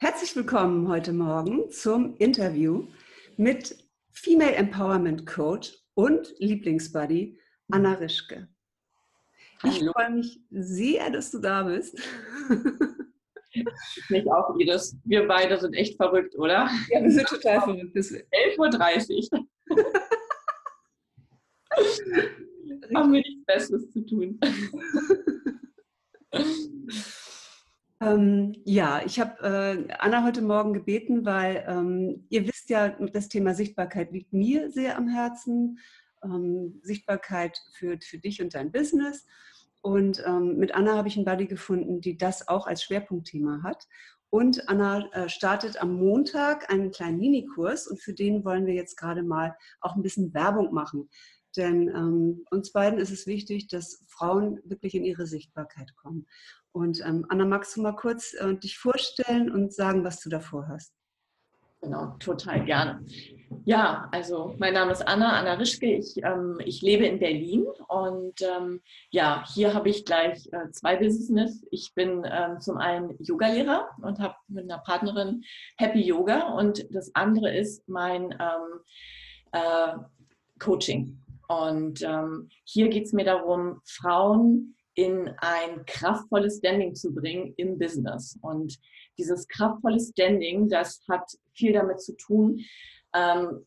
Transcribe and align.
Herzlich 0.00 0.36
willkommen 0.36 0.86
heute 0.86 1.12
Morgen 1.12 1.72
zum 1.72 2.16
Interview 2.18 2.86
mit 3.36 3.76
Female 4.12 4.54
Empowerment 4.54 5.26
Coach 5.26 5.72
und 5.94 6.32
Lieblingsbuddy 6.38 7.36
Anna 7.72 7.94
Rischke. 7.94 8.46
Ich 9.64 9.80
Hallo. 9.80 9.92
freue 9.92 10.12
mich 10.12 10.40
sehr, 10.50 11.10
dass 11.10 11.32
du 11.32 11.40
da 11.40 11.64
bist. 11.64 12.00
Mich 14.08 14.30
auch, 14.30 14.56
Iris. 14.56 14.96
Wir 15.02 15.26
beide 15.26 15.58
sind 15.58 15.74
echt 15.74 15.96
verrückt, 15.96 16.38
oder? 16.38 16.70
Ja, 16.90 17.02
wir 17.02 17.10
sind 17.10 17.26
total 17.26 17.60
verrückt. 17.62 17.96
11.30 17.96 19.32
Uhr. 19.32 19.44
Haben 22.94 23.12
wir 23.12 23.20
nichts 23.20 23.44
Besseres 23.46 23.90
zu 23.90 24.06
tun. 24.06 24.38
Ähm, 28.00 28.54
ja, 28.64 29.02
ich 29.04 29.18
habe 29.18 29.42
äh, 29.88 29.92
Anna 29.98 30.22
heute 30.22 30.42
Morgen 30.42 30.72
gebeten, 30.72 31.24
weil 31.24 31.64
ähm, 31.66 32.26
ihr 32.28 32.46
wisst 32.46 32.70
ja, 32.70 32.90
das 32.90 33.28
Thema 33.28 33.54
Sichtbarkeit 33.54 34.12
liegt 34.12 34.32
mir 34.32 34.70
sehr 34.70 34.96
am 34.96 35.08
Herzen. 35.08 35.78
Ähm, 36.22 36.80
Sichtbarkeit 36.82 37.58
für, 37.72 37.98
für 38.00 38.18
dich 38.18 38.40
und 38.40 38.54
dein 38.54 38.70
Business. 38.70 39.26
Und 39.80 40.22
ähm, 40.26 40.58
mit 40.58 40.74
Anna 40.74 40.96
habe 40.96 41.08
ich 41.08 41.16
einen 41.16 41.24
Buddy 41.24 41.46
gefunden, 41.46 42.00
die 42.00 42.16
das 42.16 42.48
auch 42.48 42.66
als 42.66 42.82
Schwerpunktthema 42.82 43.62
hat. 43.62 43.86
Und 44.30 44.68
Anna 44.68 45.08
äh, 45.12 45.28
startet 45.28 45.80
am 45.80 45.94
Montag 45.94 46.70
einen 46.70 46.90
kleinen 46.90 47.18
Minikurs 47.18 47.88
und 47.88 48.00
für 48.00 48.12
den 48.12 48.44
wollen 48.44 48.66
wir 48.66 48.74
jetzt 48.74 48.96
gerade 48.96 49.22
mal 49.22 49.56
auch 49.80 49.96
ein 49.96 50.02
bisschen 50.02 50.34
Werbung 50.34 50.72
machen. 50.72 51.08
Denn 51.58 51.88
ähm, 51.88 52.44
uns 52.50 52.72
beiden 52.72 53.00
ist 53.00 53.10
es 53.10 53.26
wichtig, 53.26 53.66
dass 53.66 54.04
Frauen 54.06 54.60
wirklich 54.64 54.94
in 54.94 55.04
ihre 55.04 55.26
Sichtbarkeit 55.26 55.94
kommen. 55.96 56.26
Und 56.72 57.04
ähm, 57.04 57.26
Anna, 57.28 57.44
magst 57.44 57.76
du 57.76 57.82
mal 57.82 57.96
kurz 57.96 58.34
äh, 58.34 58.54
dich 58.54 58.78
vorstellen 58.78 59.50
und 59.50 59.74
sagen, 59.74 60.04
was 60.04 60.20
du 60.20 60.30
davor 60.30 60.68
hast? 60.68 60.94
Genau, 61.80 62.16
total 62.18 62.64
gerne. 62.64 63.04
Ja, 63.64 64.08
also 64.12 64.54
mein 64.58 64.74
Name 64.74 64.92
ist 64.92 65.06
Anna, 65.06 65.38
Anna 65.38 65.54
Rischke. 65.54 65.96
Ich, 65.96 66.16
ähm, 66.22 66.58
ich 66.64 66.82
lebe 66.82 67.06
in 67.06 67.18
Berlin 67.18 67.66
und 67.88 68.40
ähm, 68.42 68.80
ja, 69.10 69.44
hier 69.54 69.74
habe 69.74 69.88
ich 69.88 70.04
gleich 70.04 70.48
äh, 70.52 70.70
zwei 70.72 70.96
Business. 70.96 71.64
Ich 71.70 71.92
bin 71.94 72.24
ähm, 72.24 72.60
zum 72.60 72.78
einen 72.78 73.16
Yogalehrer 73.20 73.88
und 74.02 74.18
habe 74.18 74.34
mit 74.48 74.64
einer 74.64 74.78
Partnerin 74.78 75.42
Happy 75.76 76.00
Yoga 76.00 76.50
und 76.54 76.86
das 76.94 77.14
andere 77.14 77.56
ist 77.56 77.88
mein 77.88 78.32
ähm, 78.32 78.80
äh, 79.52 79.98
Coaching. 80.58 81.18
Und 81.48 82.02
ähm, 82.02 82.48
hier 82.64 82.88
geht 82.88 83.06
es 83.06 83.12
mir 83.12 83.24
darum, 83.24 83.80
Frauen 83.84 84.76
in 84.94 85.30
ein 85.38 85.84
kraftvolles 85.86 86.58
Standing 86.58 86.94
zu 86.94 87.14
bringen 87.14 87.54
im 87.56 87.78
Business. 87.78 88.38
Und 88.42 88.78
dieses 89.16 89.48
kraftvolle 89.48 90.00
Standing, 90.00 90.68
das 90.68 91.02
hat 91.08 91.24
viel 91.54 91.72
damit 91.72 92.00
zu 92.00 92.16
tun, 92.16 92.60
ähm, 93.14 93.66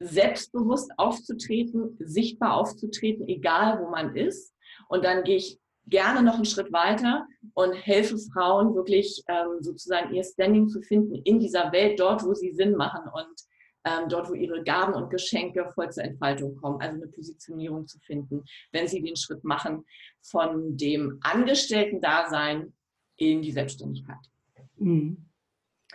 selbstbewusst 0.00 0.92
aufzutreten, 0.96 1.96
sichtbar 1.98 2.54
aufzutreten, 2.54 3.26
egal 3.28 3.80
wo 3.82 3.90
man 3.90 4.14
ist. 4.14 4.54
Und 4.88 5.04
dann 5.04 5.24
gehe 5.24 5.36
ich 5.36 5.58
gerne 5.86 6.22
noch 6.22 6.34
einen 6.34 6.44
Schritt 6.44 6.72
weiter 6.72 7.26
und 7.54 7.72
helfe 7.72 8.18
Frauen 8.32 8.74
wirklich 8.74 9.24
ähm, 9.26 9.60
sozusagen 9.60 10.14
ihr 10.14 10.22
Standing 10.22 10.68
zu 10.68 10.82
finden 10.82 11.14
in 11.24 11.40
dieser 11.40 11.72
Welt, 11.72 11.98
dort, 11.98 12.24
wo 12.24 12.34
sie 12.34 12.52
Sinn 12.52 12.76
machen 12.76 13.10
und 13.12 13.40
ähm, 13.88 14.08
dort, 14.08 14.28
wo 14.28 14.34
ihre 14.34 14.62
Gaben 14.62 14.94
und 14.94 15.10
Geschenke 15.10 15.70
voll 15.74 15.90
zur 15.90 16.04
Entfaltung 16.04 16.56
kommen, 16.56 16.80
also 16.80 16.96
eine 16.96 17.10
Positionierung 17.10 17.86
zu 17.86 17.98
finden, 18.00 18.44
wenn 18.72 18.88
sie 18.88 19.02
den 19.02 19.16
Schritt 19.16 19.44
machen 19.44 19.84
von 20.22 20.76
dem 20.76 21.18
Angestellten-Dasein 21.22 22.72
in 23.16 23.42
die 23.42 23.52
Selbstständigkeit. 23.52 24.18
Mhm. 24.76 25.24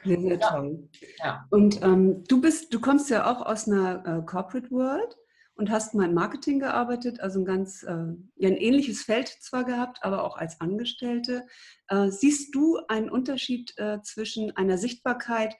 Sehr, 0.04 0.20
sehr 0.20 0.40
ja. 0.40 0.50
toll. 0.50 0.90
Ja. 1.20 1.48
Und 1.50 1.81
ähm, 1.81 2.24
du 2.26 2.42
bist, 2.42 2.74
du 2.74 2.81
kommst 2.81 3.09
ja 3.09 3.31
auch 3.31 3.46
aus 3.46 3.68
einer 3.68 4.06
äh, 4.06 4.25
Corporate 4.25 4.70
World 4.72 5.16
und 5.56 5.70
hast 5.70 5.94
mal 5.94 6.10
im 6.10 6.14
Marketing 6.14 6.60
gearbeitet, 6.60 7.20
also 7.20 7.40
ein 7.40 7.46
ganz, 7.46 7.84
äh, 7.84 8.08
ja, 8.36 8.50
ein 8.50 8.58
ähnliches 8.58 9.04
Feld 9.04 9.28
zwar 9.28 9.64
gehabt, 9.64 10.00
aber 10.02 10.24
auch 10.24 10.36
als 10.36 10.60
Angestellte. 10.60 11.46
Äh, 11.88 12.10
siehst 12.10 12.54
du 12.56 12.80
einen 12.88 13.10
Unterschied 13.10 13.74
äh, 13.78 14.02
zwischen 14.02 14.56
einer 14.58 14.78
Sichtbarkeit 14.78 15.56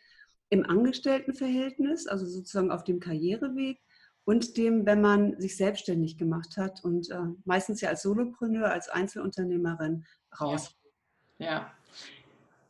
im 0.50 0.66
Angestelltenverhältnis, 0.66 2.08
also 2.08 2.26
sozusagen 2.26 2.72
auf 2.72 2.84
dem 2.84 3.00
Karriereweg, 3.00 3.80
und 4.26 4.58
dem, 4.58 4.86
wenn 4.86 5.02
man 5.02 5.40
sich 5.40 5.58
selbstständig 5.58 6.18
gemacht 6.18 6.56
hat 6.58 6.84
und 6.84 7.09
äh, 7.09 7.18
meistens 7.46 7.81
ja 7.81 7.90
als 7.90 8.04
Solopreneur, 8.04 8.72
als 8.72 8.88
Einzelunternehmerin 8.90 10.06
raus. 10.40 10.76
Ja. 11.40 11.46
ja. 11.46 11.74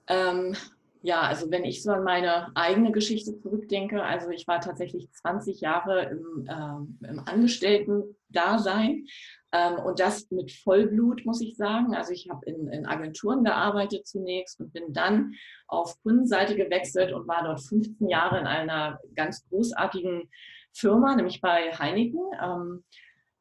Ähm, 0.07 0.55
ja, 1.05 1.19
also 1.19 1.51
wenn 1.51 1.65
ich 1.65 1.83
so 1.83 1.91
an 1.91 2.05
meine 2.05 2.55
eigene 2.55 2.93
Geschichte 2.93 3.37
zurückdenke, 3.37 4.01
also 4.01 4.29
ich 4.29 4.47
war 4.47 4.61
tatsächlich 4.61 5.11
20 5.11 5.59
Jahre 5.59 6.05
im, 6.05 6.47
äh, 6.47 7.09
im 7.09 7.19
Angestellten-Dasein 7.19 9.05
ähm, 9.51 9.79
und 9.79 9.99
das 9.99 10.31
mit 10.31 10.53
Vollblut, 10.53 11.25
muss 11.25 11.41
ich 11.41 11.57
sagen. 11.57 11.93
Also 11.93 12.13
ich 12.13 12.29
habe 12.29 12.45
in, 12.45 12.69
in 12.69 12.85
Agenturen 12.85 13.43
gearbeitet 13.43 14.07
zunächst 14.07 14.61
und 14.61 14.71
bin 14.71 14.93
dann 14.93 15.33
auf 15.67 16.01
Kundenseite 16.03 16.55
gewechselt 16.55 17.11
und 17.11 17.27
war 17.27 17.43
dort 17.43 17.61
15 17.61 18.07
Jahre 18.07 18.39
in 18.39 18.47
einer 18.47 18.97
ganz 19.13 19.45
großartigen 19.49 20.29
Firma, 20.71 21.17
nämlich 21.17 21.41
bei 21.41 21.73
Heineken, 21.73 22.21
ähm, 22.41 22.85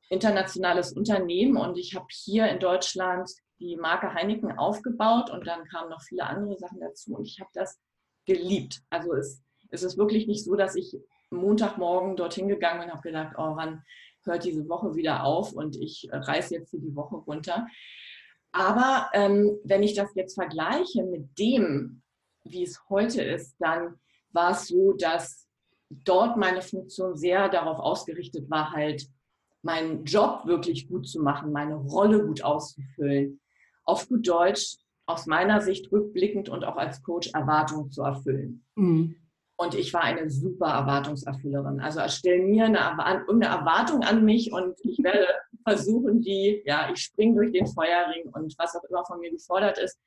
internationales 0.09 0.93
Unternehmen. 0.93 1.57
Und 1.57 1.79
ich 1.79 1.95
habe 1.95 2.07
hier 2.11 2.49
in 2.49 2.59
Deutschland 2.59 3.31
die 3.63 3.77
Marke 3.77 4.13
Heineken 4.13 4.59
aufgebaut 4.59 5.31
und 5.31 5.47
dann 5.47 5.65
kamen 5.65 5.91
noch 5.91 6.03
viele 6.03 6.25
andere 6.25 6.59
Sachen 6.59 6.81
dazu 6.81 7.15
und 7.15 7.25
ich 7.27 7.41
habe 7.41 7.51
das 7.55 7.81
geliebt. 8.27 8.83
Also 8.91 9.15
es, 9.15 9.43
es 9.71 9.83
ist 9.83 9.97
wirklich 9.97 10.27
nicht 10.27 10.45
so, 10.45 10.57
dass 10.57 10.75
ich 10.75 10.97
Montagmorgen 11.31 12.17
dorthin 12.17 12.49
gegangen 12.49 12.81
bin 12.81 12.89
und 12.89 12.95
habe 12.95 13.09
gedacht, 13.09 13.35
oh, 13.39 13.57
wann 13.57 13.83
hört 14.25 14.45
diese 14.45 14.69
Woche 14.69 14.95
wieder 14.95 15.25
auf 15.25 15.53
und 15.53 15.77
ich 15.77 16.09
reiße 16.11 16.55
jetzt 16.55 16.71
hier 16.71 16.81
die 16.81 16.95
Woche 16.95 17.17
runter. 17.17 17.67
Aber 18.53 19.09
ähm, 19.15 19.59
wenn 19.65 19.83
ich 19.83 19.95
das 19.95 20.15
jetzt 20.15 20.35
vergleiche 20.35 21.05
mit 21.05 21.39
dem, 21.39 22.03
wie 22.45 22.65
es 22.65 22.81
heute 22.91 23.23
ist, 23.23 23.57
dann 23.59 23.95
war 24.33 24.53
es 24.53 24.69
so, 24.69 24.93
dass 24.93 25.49
dort 25.89 26.37
meine 26.37 26.63
Funktion 26.63 27.17
sehr 27.17 27.49
darauf 27.49 27.79
ausgerichtet 27.79 28.51
war, 28.51 28.73
halt 28.73 29.07
meinen 29.63 30.05
Job 30.05 30.43
wirklich 30.45 30.89
gut 30.89 31.09
zu 31.09 31.21
machen, 31.21 31.53
meine 31.53 31.77
Rolle 31.77 32.25
gut 32.25 32.43
auszufüllen. 32.43 33.41
Auf 33.93 34.09
gut 34.09 34.27
Deutsch, 34.27 34.77
aus 35.07 35.27
meiner 35.27 35.61
Sicht 35.61 35.93
rückblickend 35.93 36.49
und 36.49 36.65
auch 36.65 36.77
als 36.77 37.03
Coach 37.03 37.31
Erwartungen 37.35 37.91
zu 37.91 38.03
erfüllen. 38.03 38.65
Mhm. 38.75 39.17
Und 39.57 39.75
ich 39.75 39.93
war 39.93 40.03
eine 40.03 40.31
super 40.31 40.69
Erwartungserfüllerin. 40.69 41.81
Also 41.81 42.01
stell 42.07 42.43
mir 42.43 42.65
eine, 42.65 42.99
eine 42.99 43.45
Erwartung 43.45 44.03
an 44.03 44.25
mich 44.25 44.51
und 44.51 44.75
ich 44.83 44.99
werde 45.03 45.27
versuchen, 45.69 46.23
die, 46.23 46.63
ja, 46.65 46.91
ich 46.91 47.01
springe 47.01 47.37
durch 47.37 47.53
den 47.53 47.67
Feuerring 47.67 48.31
und 48.33 48.55
was 48.59 48.75
auch 48.75 48.85
immer 48.89 49.05
von 49.05 49.21
mir 49.21 49.31
gefordert 49.31 49.79
ist, 49.79 50.01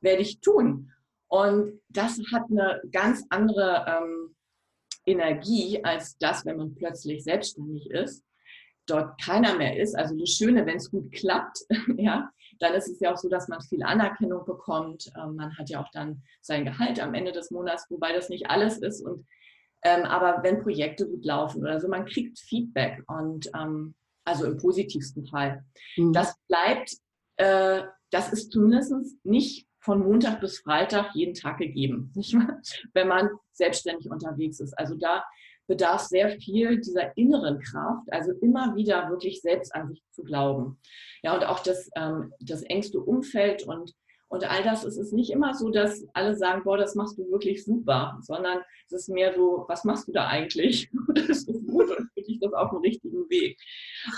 werde 0.00 0.22
ich 0.22 0.40
tun. 0.40 0.92
Und 1.28 1.80
das 1.88 2.20
hat 2.32 2.44
eine 2.48 2.80
ganz 2.92 3.24
andere 3.30 3.84
ähm, 3.88 4.36
Energie 5.04 5.82
als 5.82 6.16
das, 6.18 6.46
wenn 6.46 6.58
man 6.58 6.74
plötzlich 6.74 7.24
selbstständig 7.24 7.90
ist, 7.90 8.24
dort 8.86 9.20
keiner 9.20 9.56
mehr 9.56 9.76
ist. 9.78 9.96
Also 9.96 10.16
das 10.16 10.30
Schöne, 10.30 10.64
wenn 10.64 10.76
es 10.76 10.90
gut 10.90 11.10
klappt, 11.10 11.58
ja, 11.96 12.30
dann 12.62 12.74
ist 12.74 12.88
es 12.88 13.00
ja 13.00 13.12
auch 13.12 13.16
so, 13.16 13.28
dass 13.28 13.48
man 13.48 13.60
viel 13.60 13.82
Anerkennung 13.82 14.44
bekommt. 14.44 15.10
Ähm, 15.16 15.34
man 15.34 15.58
hat 15.58 15.68
ja 15.68 15.82
auch 15.82 15.90
dann 15.92 16.22
sein 16.40 16.64
Gehalt 16.64 17.00
am 17.00 17.12
Ende 17.12 17.32
des 17.32 17.50
Monats, 17.50 17.86
wobei 17.90 18.12
das 18.12 18.28
nicht 18.28 18.48
alles 18.50 18.78
ist. 18.78 19.02
Und 19.02 19.26
ähm, 19.82 20.04
aber 20.04 20.44
wenn 20.44 20.62
Projekte 20.62 21.08
gut 21.08 21.24
laufen 21.24 21.62
oder 21.62 21.80
so, 21.80 21.88
man 21.88 22.06
kriegt 22.06 22.38
Feedback 22.38 23.02
und 23.08 23.50
ähm, 23.58 23.94
also 24.24 24.46
im 24.46 24.58
positivsten 24.58 25.26
Fall. 25.26 25.64
Mhm. 25.96 26.12
Das 26.12 26.36
bleibt, 26.46 26.92
äh, 27.36 27.82
das 28.10 28.32
ist 28.32 28.52
zumindest 28.52 28.92
nicht 29.24 29.66
von 29.80 29.98
Montag 29.98 30.40
bis 30.40 30.60
Freitag 30.60 31.12
jeden 31.14 31.34
Tag 31.34 31.58
gegeben, 31.58 32.12
nicht 32.14 32.34
wahr? 32.34 32.60
wenn 32.94 33.08
man 33.08 33.28
selbstständig 33.50 34.08
unterwegs 34.08 34.60
ist. 34.60 34.78
Also 34.78 34.94
da 34.94 35.24
bedarf 35.66 36.02
sehr 36.02 36.30
viel 36.40 36.80
dieser 36.80 37.16
inneren 37.16 37.60
Kraft, 37.60 38.12
also 38.12 38.32
immer 38.40 38.74
wieder 38.74 39.08
wirklich 39.10 39.40
selbst 39.40 39.74
an 39.74 39.88
sich 39.88 40.02
zu 40.10 40.22
glauben. 40.22 40.78
Ja, 41.22 41.34
und 41.34 41.44
auch 41.44 41.60
das, 41.60 41.90
ähm, 41.96 42.32
das 42.40 42.62
engste 42.62 43.00
Umfeld 43.00 43.62
und, 43.64 43.94
und 44.28 44.50
all 44.50 44.62
das, 44.62 44.84
es 44.84 44.96
ist 44.96 45.12
nicht 45.12 45.30
immer 45.30 45.54
so, 45.54 45.70
dass 45.70 46.06
alle 46.14 46.34
sagen, 46.36 46.64
boah, 46.64 46.76
das 46.76 46.94
machst 46.94 47.18
du 47.18 47.30
wirklich 47.30 47.64
super, 47.64 48.18
sondern 48.22 48.60
es 48.86 48.92
ist 48.92 49.08
mehr 49.08 49.34
so, 49.34 49.64
was 49.68 49.84
machst 49.84 50.08
du 50.08 50.12
da 50.12 50.26
eigentlich? 50.26 50.90
das 51.14 51.44
ist 51.44 51.66
gut 51.66 51.90
und 51.96 52.08
für 52.12 52.22
dich 52.22 52.40
das 52.40 52.52
auf 52.52 52.70
dem 52.70 52.80
richtigen 52.80 53.28
Weg. 53.30 53.58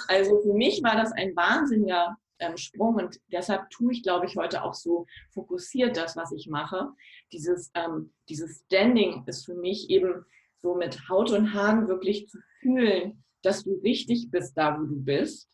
Also 0.08 0.40
für 0.40 0.54
mich 0.54 0.82
war 0.82 0.96
das 0.96 1.12
ein 1.12 1.36
wahnsinniger 1.36 2.16
ähm, 2.38 2.56
Sprung 2.56 2.96
und 2.96 3.20
deshalb 3.30 3.70
tue 3.70 3.92
ich, 3.92 4.02
glaube 4.02 4.26
ich, 4.26 4.36
heute 4.36 4.64
auch 4.64 4.74
so 4.74 5.06
fokussiert 5.30 5.96
das, 5.96 6.16
was 6.16 6.32
ich 6.32 6.48
mache. 6.48 6.88
Dieses, 7.32 7.70
ähm, 7.74 8.12
dieses 8.28 8.64
Standing 8.66 9.24
ist 9.26 9.44
für 9.44 9.54
mich 9.54 9.90
eben 9.90 10.24
so 10.64 10.74
mit 10.74 11.08
Haut 11.10 11.30
und 11.30 11.52
Haaren 11.52 11.88
wirklich 11.88 12.26
zu 12.26 12.38
fühlen, 12.60 13.22
dass 13.42 13.64
du 13.64 13.74
richtig 13.84 14.30
bist 14.30 14.56
da, 14.56 14.80
wo 14.80 14.84
du 14.84 14.96
bist, 14.96 15.50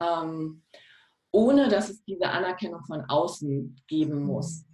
ähm, 0.00 0.62
ohne 1.32 1.68
dass 1.68 1.90
es 1.90 2.04
diese 2.04 2.28
Anerkennung 2.28 2.84
von 2.84 3.00
außen 3.00 3.76
geben 3.88 4.22
muss. 4.22 4.64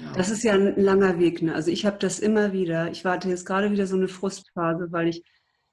Ja. 0.00 0.12
Das 0.12 0.30
ist 0.30 0.44
ja 0.44 0.54
ein 0.54 0.80
langer 0.80 1.18
Weg. 1.18 1.42
Ne? 1.42 1.54
Also 1.54 1.72
ich 1.72 1.84
habe 1.84 1.98
das 1.98 2.20
immer 2.20 2.52
wieder. 2.52 2.88
Ich 2.92 3.04
warte 3.04 3.28
jetzt 3.28 3.44
gerade 3.44 3.72
wieder 3.72 3.88
so 3.88 3.96
eine 3.96 4.06
Frustphase, 4.06 4.92
weil 4.92 5.08
ich 5.08 5.24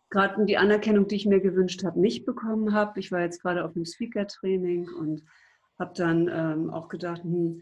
gerade 0.10 0.44
die 0.46 0.58
Anerkennung, 0.58 1.08
die 1.08 1.16
ich 1.16 1.28
mir 1.28 1.42
gewünscht 1.42 1.84
habe, 1.84 2.00
nicht 2.02 2.26
bekommen 2.26 2.74
habe. 2.74 3.00
Ich 3.00 3.12
war 3.12 3.22
jetzt 3.22 3.40
gerade 3.42 3.64
auf 3.64 3.76
einem 3.76 3.86
Speaker-Training 3.86 4.90
und 4.90 5.24
habe 5.78 5.94
dann 5.94 6.28
ähm, 6.28 6.70
auch 6.72 6.88
gedacht, 6.88 7.22
hm, 7.24 7.62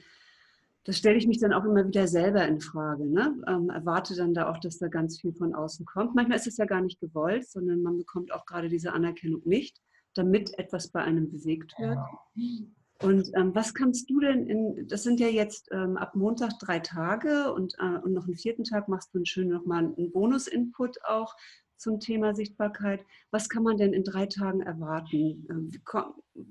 das 0.86 0.98
stelle 0.98 1.18
ich 1.18 1.28
mich 1.28 1.40
dann 1.40 1.54
auch 1.54 1.64
immer 1.64 1.88
wieder 1.88 2.08
selber 2.08 2.46
in 2.46 2.60
Frage. 2.60 3.06
Ne? 3.06 3.42
Ähm, 3.48 3.70
erwarte 3.70 4.16
dann 4.16 4.34
da 4.34 4.50
auch, 4.50 4.60
dass 4.60 4.80
da 4.80 4.88
ganz 4.88 5.20
viel 5.20 5.34
von 5.34 5.54
außen 5.54 5.86
kommt. 5.86 6.14
Manchmal 6.14 6.38
ist 6.38 6.48
es 6.48 6.58
ja 6.58 6.66
gar 6.66 6.82
nicht 6.82 7.00
gewollt, 7.00 7.50
sondern 7.50 7.82
man 7.82 7.98
bekommt 7.98 8.34
auch 8.34 8.46
gerade 8.46 8.70
diese 8.70 8.92
Anerkennung 8.92 9.42
nicht, 9.46 9.80
damit 10.14 10.58
etwas 10.60 10.90
bei 10.90 11.02
einem 11.02 11.32
bewegt 11.32 11.74
wird. 11.80 11.98
Ja. 12.36 12.66
Und 13.02 13.32
ähm, 13.36 13.54
was 13.56 13.74
kannst 13.74 14.10
du 14.10 14.20
denn 14.20 14.48
in, 14.48 14.88
das 14.88 15.04
sind 15.04 15.20
ja 15.20 15.28
jetzt 15.28 15.70
ähm, 15.72 15.98
ab 15.98 16.16
Montag 16.16 16.60
drei 16.60 16.80
Tage 16.80 17.54
und, 17.54 17.76
äh, 17.80 17.98
und 18.00 18.14
noch 18.14 18.26
einen 18.26 18.38
vierten 18.38 18.64
Tag 18.64 18.88
machst 18.88 19.14
du 19.14 19.20
einen 19.20 19.26
schönen 19.26 19.52
nochmal 19.52 19.80
einen 19.80 20.12
Bonus-Input 20.12 21.04
auch 21.06 21.36
zum 21.78 22.00
Thema 22.00 22.34
Sichtbarkeit. 22.34 23.04
Was 23.32 23.50
kann 23.50 23.64
man 23.64 23.78
denn 23.78 23.94
in 23.94 24.04
drei 24.04 24.26
Tagen 24.26 24.62
erwarten? 24.62 25.48
Ähm, 25.50 25.72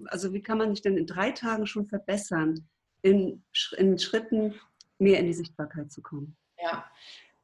also 0.07 0.33
wie 0.33 0.43
kann 0.43 0.59
man 0.59 0.71
sich 0.71 0.83
denn 0.83 0.99
in 0.99 1.07
drei 1.07 1.33
Tagen 1.33 1.67
schon 1.67 1.87
verbessern, 1.87 2.69
in, 3.03 3.43
in 3.77 3.99
Schritten 3.99 4.55
mehr 4.99 5.19
in 5.19 5.27
die 5.27 5.35
Sichtbarkeit 5.35 5.93
zu 5.93 6.03
kommen? 6.03 6.37
Ja, 6.61 6.85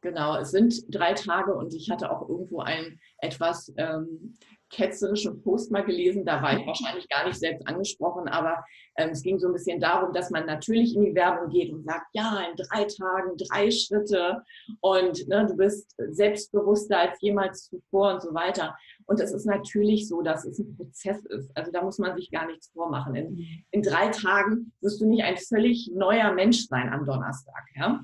genau. 0.00 0.36
Es 0.36 0.50
sind 0.50 0.84
drei 0.88 1.14
Tage 1.14 1.54
und 1.54 1.74
ich 1.74 1.90
hatte 1.90 2.10
auch 2.10 2.28
irgendwo 2.28 2.60
ein 2.60 3.00
etwas 3.18 3.72
ähm, 3.76 4.38
ketzerischen 4.70 5.42
Post 5.42 5.70
mal 5.70 5.84
gelesen, 5.84 6.24
da 6.24 6.42
war 6.42 6.58
ich 6.58 6.66
wahrscheinlich 6.66 7.08
gar 7.08 7.26
nicht 7.26 7.38
selbst 7.38 7.66
angesprochen, 7.66 8.28
aber 8.28 8.64
ähm, 8.96 9.10
es 9.10 9.22
ging 9.22 9.38
so 9.38 9.46
ein 9.46 9.52
bisschen 9.52 9.80
darum, 9.80 10.12
dass 10.12 10.30
man 10.30 10.46
natürlich 10.46 10.94
in 10.94 11.04
die 11.04 11.14
Werbung 11.14 11.50
geht 11.50 11.72
und 11.72 11.84
sagt, 11.84 12.06
ja, 12.12 12.40
in 12.50 12.56
drei 12.56 12.84
Tagen 12.84 13.36
drei 13.36 13.70
Schritte 13.70 14.42
und 14.80 15.26
ne, 15.28 15.46
du 15.46 15.56
bist 15.56 15.94
selbstbewusster 15.98 16.98
als 16.98 17.20
jemals 17.20 17.68
zuvor 17.68 18.14
und 18.14 18.22
so 18.22 18.34
weiter. 18.34 18.76
Und 19.06 19.20
es 19.20 19.32
ist 19.32 19.46
natürlich 19.46 20.08
so, 20.08 20.20
dass 20.20 20.44
es 20.44 20.58
ein 20.58 20.76
Prozess 20.76 21.24
ist. 21.26 21.50
Also 21.56 21.72
da 21.72 21.82
muss 21.82 21.98
man 21.98 22.14
sich 22.14 22.30
gar 22.30 22.46
nichts 22.46 22.68
vormachen. 22.68 23.14
In, 23.14 23.64
in 23.70 23.82
drei 23.82 24.08
Tagen 24.08 24.72
wirst 24.80 25.00
du 25.00 25.06
nicht 25.06 25.24
ein 25.24 25.36
völlig 25.36 25.90
neuer 25.94 26.32
Mensch 26.32 26.66
sein 26.66 26.92
am 26.92 27.06
Donnerstag. 27.06 27.64
Ja? 27.74 28.02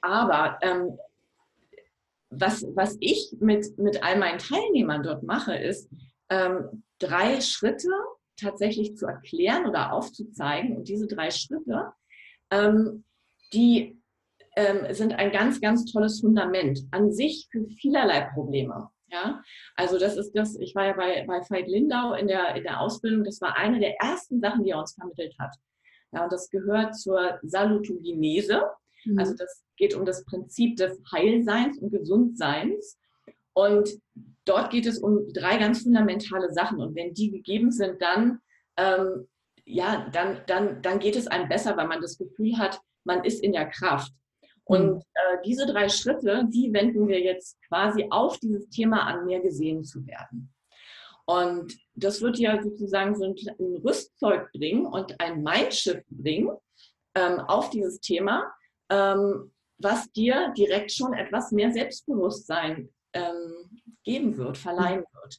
Aber 0.00 0.58
ähm, 0.62 0.96
was, 2.30 2.64
was 2.74 2.96
ich 3.00 3.34
mit, 3.40 3.78
mit 3.78 4.02
all 4.02 4.18
meinen 4.18 4.38
Teilnehmern 4.38 5.02
dort 5.02 5.22
mache, 5.22 5.56
ist, 5.56 5.90
ähm, 6.30 6.84
drei 6.98 7.40
Schritte 7.40 7.88
tatsächlich 8.36 8.96
zu 8.96 9.06
erklären 9.06 9.66
oder 9.66 9.92
aufzuzeigen. 9.92 10.76
Und 10.76 10.88
diese 10.88 11.06
drei 11.06 11.30
Schritte, 11.30 11.92
ähm, 12.50 13.04
die 13.52 14.00
ähm, 14.56 14.92
sind 14.94 15.14
ein 15.14 15.32
ganz, 15.32 15.60
ganz 15.60 15.90
tolles 15.90 16.20
Fundament 16.20 16.80
an 16.90 17.12
sich 17.12 17.48
für 17.50 17.66
vielerlei 17.68 18.28
Probleme. 18.34 18.88
Ja, 19.10 19.42
also 19.74 19.98
das 19.98 20.18
ist 20.18 20.32
das, 20.32 20.56
ich 20.56 20.74
war 20.74 20.84
ja 20.84 20.92
bei, 20.92 21.24
bei 21.26 21.40
Veit 21.48 21.66
Lindau 21.66 22.12
in 22.12 22.28
der, 22.28 22.54
in 22.56 22.62
der 22.62 22.80
Ausbildung, 22.80 23.24
das 23.24 23.40
war 23.40 23.56
eine 23.56 23.80
der 23.80 23.98
ersten 24.02 24.38
Sachen, 24.40 24.64
die 24.64 24.70
er 24.70 24.80
uns 24.80 24.94
vermittelt 24.94 25.34
hat. 25.38 25.54
Ja, 26.12 26.24
und 26.24 26.32
das 26.32 26.50
gehört 26.50 26.94
zur 26.94 27.38
Salutogenese. 27.42 28.64
Mhm. 29.08 29.18
Also 29.18 29.34
das 29.34 29.64
geht 29.76 29.94
um 29.94 30.04
das 30.04 30.24
Prinzip 30.24 30.76
des 30.76 31.00
Heilseins 31.12 31.78
und 31.78 31.90
Gesundseins. 31.90 32.98
Und 33.52 33.90
dort 34.44 34.70
geht 34.70 34.86
es 34.86 34.98
um 34.98 35.32
drei 35.32 35.58
ganz 35.58 35.82
fundamentale 35.82 36.52
Sachen. 36.52 36.80
Und 36.80 36.94
wenn 36.94 37.14
die 37.14 37.30
gegeben 37.30 37.70
sind, 37.72 38.00
dann, 38.00 38.40
ähm, 38.76 39.26
ja, 39.64 40.08
dann, 40.12 40.40
dann, 40.46 40.82
dann 40.82 40.98
geht 40.98 41.16
es 41.16 41.26
einem 41.26 41.48
besser, 41.48 41.76
weil 41.76 41.88
man 41.88 42.00
das 42.00 42.18
Gefühl 42.18 42.56
hat, 42.58 42.80
man 43.04 43.24
ist 43.24 43.42
in 43.42 43.52
der 43.52 43.68
Kraft. 43.68 44.12
Und 44.64 44.96
mhm. 44.96 45.02
äh, 45.14 45.38
diese 45.44 45.66
drei 45.66 45.88
Schritte, 45.88 46.46
die 46.48 46.72
wenden 46.72 47.08
wir 47.08 47.20
jetzt 47.20 47.58
quasi 47.68 48.06
auf 48.10 48.38
dieses 48.38 48.68
Thema 48.68 49.06
an, 49.06 49.24
mehr 49.24 49.40
gesehen 49.40 49.82
zu 49.82 50.06
werden. 50.06 50.52
Und 51.26 51.76
das 51.94 52.22
wird 52.22 52.38
ja 52.38 52.62
sozusagen 52.62 53.14
so 53.14 53.24
ein, 53.24 53.34
ein 53.58 53.76
Rüstzeug 53.84 54.50
bringen 54.52 54.86
und 54.86 55.20
ein 55.20 55.42
Mindshift 55.42 56.06
bringen 56.08 56.56
ähm, 57.14 57.40
auf 57.40 57.68
dieses 57.68 58.00
Thema, 58.00 58.50
ähm, 58.90 59.52
was 59.78 60.10
dir 60.12 60.52
direkt 60.56 60.92
schon 60.92 61.12
etwas 61.12 61.52
mehr 61.52 61.72
Selbstbewusstsein 61.72 62.88
ähm, 63.12 63.82
geben 64.04 64.36
wird, 64.36 64.58
verleihen 64.58 65.04
wird. 65.12 65.38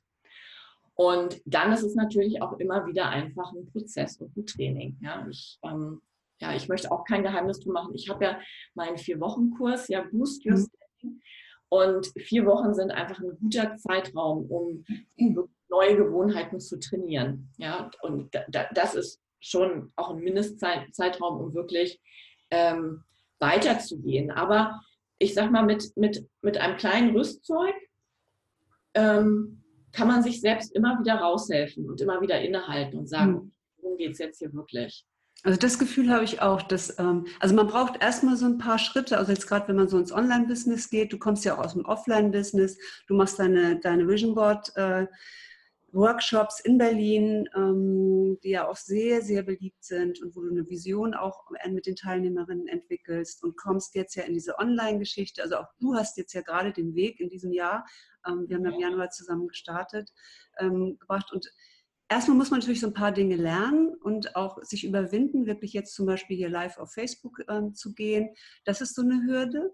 Und 0.96 1.42
dann 1.46 1.72
ist 1.72 1.84
es 1.84 1.96
natürlich 1.96 2.42
auch 2.42 2.60
immer 2.60 2.86
wieder 2.86 3.10
einfach 3.10 3.54
ein 3.54 3.66
Prozess 3.72 4.18
und 4.18 4.36
ein 4.36 4.46
Training. 4.46 4.98
Ja, 5.02 5.26
ich, 5.30 5.58
ähm, 5.64 6.02
ja, 6.42 6.54
ich 6.56 6.68
möchte 6.68 6.92
auch 6.92 7.06
kein 7.06 7.24
Geheimnis 7.24 7.60
drum 7.60 7.74
machen. 7.74 7.96
Ich 7.96 8.10
habe 8.10 8.24
ja 8.24 8.40
meinen 8.74 8.98
Vier-Wochen-Kurs, 8.98 9.88
ja, 9.88 10.06
Boost 10.12 10.46
Your 10.46 10.58
mhm. 11.02 11.22
Und 11.70 12.12
vier 12.18 12.46
Wochen 12.48 12.74
sind 12.74 12.92
einfach 12.92 13.20
ein 13.20 13.38
guter 13.40 13.78
Zeitraum, 13.78 14.50
um 14.50 14.84
neue 15.70 15.96
Gewohnheiten 15.96 16.60
zu 16.60 16.80
trainieren. 16.80 17.54
Ja, 17.58 17.92
und 18.02 18.32
das 18.74 18.96
ist 18.96 19.22
schon 19.40 19.94
auch 19.96 20.10
ein 20.10 20.20
Mindestzeitraum, 20.20 21.40
um 21.40 21.54
wirklich 21.54 22.02
ähm, 22.50 23.04
weiterzugehen. 23.40 24.32
Aber 24.32 24.82
ich 25.18 25.34
sag 25.34 25.52
mal, 25.52 25.64
mit, 25.64 25.96
mit, 25.96 26.26
mit 26.42 26.58
einem 26.58 26.78
kleinen 26.78 27.16
Rüstzeug 27.16 27.76
ähm, 28.94 29.64
kann 29.92 30.08
man 30.08 30.24
sich 30.24 30.42
selbst 30.42 30.76
immer 30.76 31.00
wieder 31.00 31.16
raushelfen 31.16 31.90
und 31.90 32.00
immer 32.02 32.22
wieder 32.22 32.40
innehalten 32.42 33.00
und 33.00 33.08
sagen, 33.08 33.32
mhm. 33.32 33.52
worum 33.82 33.98
geht 33.98 34.12
es 34.12 34.20
jetzt 34.20 34.40
hier 34.40 34.54
wirklich? 34.54 35.06
Also 35.44 35.58
das 35.58 35.80
Gefühl 35.80 36.12
habe 36.12 36.26
ich 36.26 36.42
auch, 36.42 36.62
dass, 36.62 37.00
ähm, 37.00 37.26
also 37.40 37.56
man 37.56 37.68
braucht 37.68 38.02
erstmal 38.04 38.36
so 38.36 38.46
ein 38.46 38.58
paar 38.58 38.78
Schritte, 38.78 39.18
also 39.18 39.32
jetzt 39.32 39.48
gerade 39.48 39.70
wenn 39.70 39.78
man 39.78 39.88
so 39.88 39.98
ins 39.98 40.12
Online-Business 40.12 40.90
geht, 40.90 41.14
du 41.14 41.18
kommst 41.18 41.46
ja 41.46 41.56
auch 41.56 41.64
aus 41.64 41.74
dem 41.74 41.86
Offline-Business, 41.86 42.78
du 43.08 43.14
machst 43.16 43.40
deine, 43.40 43.80
deine 43.80 44.08
Vision 44.08 44.36
Board 44.36 44.76
äh, 44.76 45.08
Workshops 45.92 46.60
in 46.60 46.78
Berlin, 46.78 47.50
ähm, 47.56 48.40
die 48.44 48.50
ja 48.50 48.68
auch 48.68 48.76
sehr, 48.76 49.22
sehr 49.22 49.44
beliebt 49.44 49.84
sind 49.84 50.22
und 50.22 50.36
wo 50.36 50.42
du 50.42 50.50
eine 50.50 50.68
Vision 50.68 51.14
auch 51.14 51.46
mit 51.70 51.86
den 51.86 51.96
Teilnehmerinnen 51.96 52.68
entwickelst 52.68 53.44
und 53.44 53.58
kommst 53.58 53.96
jetzt 53.96 54.16
ja 54.16 54.24
in 54.24 54.34
diese 54.34 54.58
Online-Geschichte. 54.60 55.42
Also 55.42 55.58
auch 55.58 55.68
du 55.80 55.96
hast 55.96 56.18
jetzt 56.18 56.34
ja 56.34 56.42
gerade 56.42 56.72
den 56.72 56.96
Weg 56.96 57.20
in 57.20 57.30
diesem 57.30 57.52
Jahr, 57.52 57.86
ähm, 58.28 58.46
wir 58.48 58.58
haben 58.58 58.66
ja 58.66 58.72
im 58.72 58.80
Januar 58.80 59.10
zusammen 59.10 59.48
gestartet, 59.48 60.12
ähm, 60.60 60.98
gebracht. 61.00 61.32
Und 61.32 61.52
erstmal 62.10 62.38
muss 62.38 62.52
man 62.52 62.60
natürlich 62.60 62.82
so 62.82 62.88
ein 62.88 62.94
paar 62.94 63.12
Dinge 63.12 63.36
lernen 63.36 63.96
und 64.02 64.36
auch 64.36 64.62
sich 64.64 64.86
überwinden, 64.86 65.46
wirklich 65.46 65.74
jetzt 65.74 65.94
zum 65.94 66.06
Beispiel 66.06 66.38
hier 66.38 66.50
live 66.50 66.78
auf 66.78 66.94
Facebook 66.94 67.40
ähm, 67.48 67.74
zu 67.74 67.94
gehen. 67.94 68.30
Das 68.66 68.82
ist 68.82 68.96
so 68.96 69.02
eine 69.02 69.24
Hürde 69.24 69.74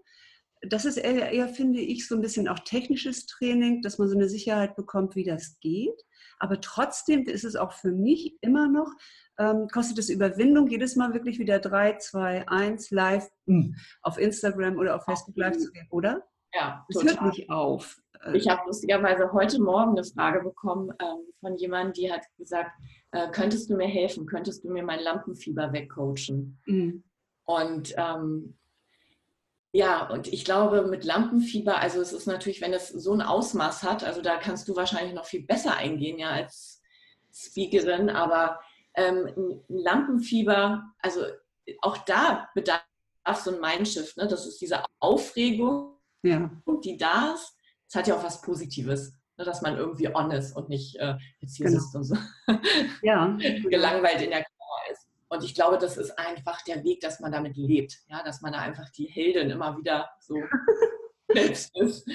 das 0.62 0.84
ist 0.84 0.96
eher, 0.96 1.30
eher, 1.30 1.48
finde 1.48 1.80
ich, 1.80 2.08
so 2.08 2.14
ein 2.14 2.20
bisschen 2.20 2.48
auch 2.48 2.58
technisches 2.60 3.26
Training, 3.26 3.82
dass 3.82 3.98
man 3.98 4.08
so 4.08 4.16
eine 4.16 4.28
Sicherheit 4.28 4.76
bekommt, 4.76 5.16
wie 5.16 5.24
das 5.24 5.58
geht. 5.60 6.02
Aber 6.38 6.60
trotzdem 6.60 7.24
ist 7.24 7.44
es 7.44 7.56
auch 7.56 7.72
für 7.72 7.92
mich 7.92 8.36
immer 8.40 8.68
noch, 8.68 8.92
ähm, 9.38 9.68
kostet 9.68 9.98
es 9.98 10.08
Überwindung, 10.08 10.68
jedes 10.68 10.96
Mal 10.96 11.12
wirklich 11.12 11.38
wieder 11.38 11.58
3, 11.58 11.98
2, 11.98 12.48
1 12.48 12.90
live 12.90 13.28
mh, 13.46 13.76
auf 14.02 14.18
Instagram 14.18 14.76
oder 14.76 14.96
auf 14.96 15.04
Facebook 15.04 15.36
live 15.36 15.56
zu 15.56 15.70
gehen, 15.72 15.86
oder? 15.90 16.22
Ja, 16.54 16.86
das 16.88 17.02
total. 17.02 17.20
hört 17.20 17.36
nicht 17.36 17.50
auf. 17.50 18.00
Ich 18.32 18.48
habe 18.48 18.62
lustigerweise 18.66 19.30
heute 19.32 19.60
Morgen 19.60 19.92
eine 19.92 20.04
Frage 20.04 20.42
bekommen 20.42 20.90
ähm, 21.00 21.18
von 21.40 21.56
jemandem, 21.56 21.92
die 21.92 22.12
hat 22.12 22.22
gesagt, 22.38 22.70
äh, 23.12 23.30
könntest 23.30 23.70
du 23.70 23.76
mir 23.76 23.86
helfen, 23.86 24.26
könntest 24.26 24.64
du 24.64 24.70
mir 24.70 24.82
mein 24.82 25.00
Lampenfieber 25.00 25.72
wegcoachen? 25.72 26.58
Mhm. 26.66 27.04
Und 27.44 27.94
ähm, 27.96 28.56
ja, 29.76 30.08
und 30.08 30.26
ich 30.28 30.46
glaube, 30.46 30.82
mit 30.86 31.04
Lampenfieber, 31.04 31.78
also 31.78 32.00
es 32.00 32.14
ist 32.14 32.26
natürlich, 32.26 32.62
wenn 32.62 32.72
es 32.72 32.88
so 32.88 33.12
ein 33.12 33.20
Ausmaß 33.20 33.82
hat, 33.82 34.04
also 34.04 34.22
da 34.22 34.38
kannst 34.38 34.66
du 34.68 34.74
wahrscheinlich 34.74 35.14
noch 35.14 35.26
viel 35.26 35.44
besser 35.44 35.76
eingehen, 35.76 36.18
ja, 36.18 36.30
als 36.30 36.80
Speakerin, 37.30 38.08
aber 38.08 38.58
ähm, 38.94 39.60
Lampenfieber, 39.68 40.82
also 41.00 41.26
auch 41.82 41.98
da 41.98 42.48
bedarf 42.54 42.80
so 43.44 43.54
ein 43.54 43.60
Mindshift, 43.60 44.16
ne? 44.16 44.26
das 44.26 44.46
ist 44.46 44.62
diese 44.62 44.82
Aufregung, 44.98 45.98
ja. 46.22 46.50
die 46.82 46.96
da 46.96 47.34
ist. 47.34 47.54
Es 47.86 47.94
hat 47.94 48.06
ja 48.06 48.16
auch 48.16 48.24
was 48.24 48.40
Positives, 48.40 49.12
ne? 49.36 49.44
dass 49.44 49.60
man 49.60 49.76
irgendwie 49.76 50.08
on 50.08 50.30
ist 50.30 50.56
und 50.56 50.70
nicht 50.70 50.96
äh, 50.96 51.16
jetzt 51.40 51.58
hier 51.58 51.66
genau. 51.66 51.80
sitzt 51.80 51.94
und 51.94 52.04
so 52.04 52.16
ja. 53.02 53.36
gelangweilt 53.68 54.22
in 54.22 54.30
der 54.30 54.46
und 55.28 55.42
ich 55.42 55.54
glaube, 55.54 55.78
das 55.78 55.96
ist 55.96 56.18
einfach 56.18 56.62
der 56.62 56.84
Weg, 56.84 57.00
dass 57.00 57.20
man 57.20 57.32
damit 57.32 57.56
lebt, 57.56 57.98
ja, 58.08 58.22
dass 58.22 58.42
man 58.42 58.52
da 58.52 58.60
einfach 58.60 58.88
die 58.90 59.06
Heldin 59.06 59.50
immer 59.50 59.76
wieder 59.76 60.08
so 60.20 60.36
selbst 61.28 61.76
ist 61.76 62.08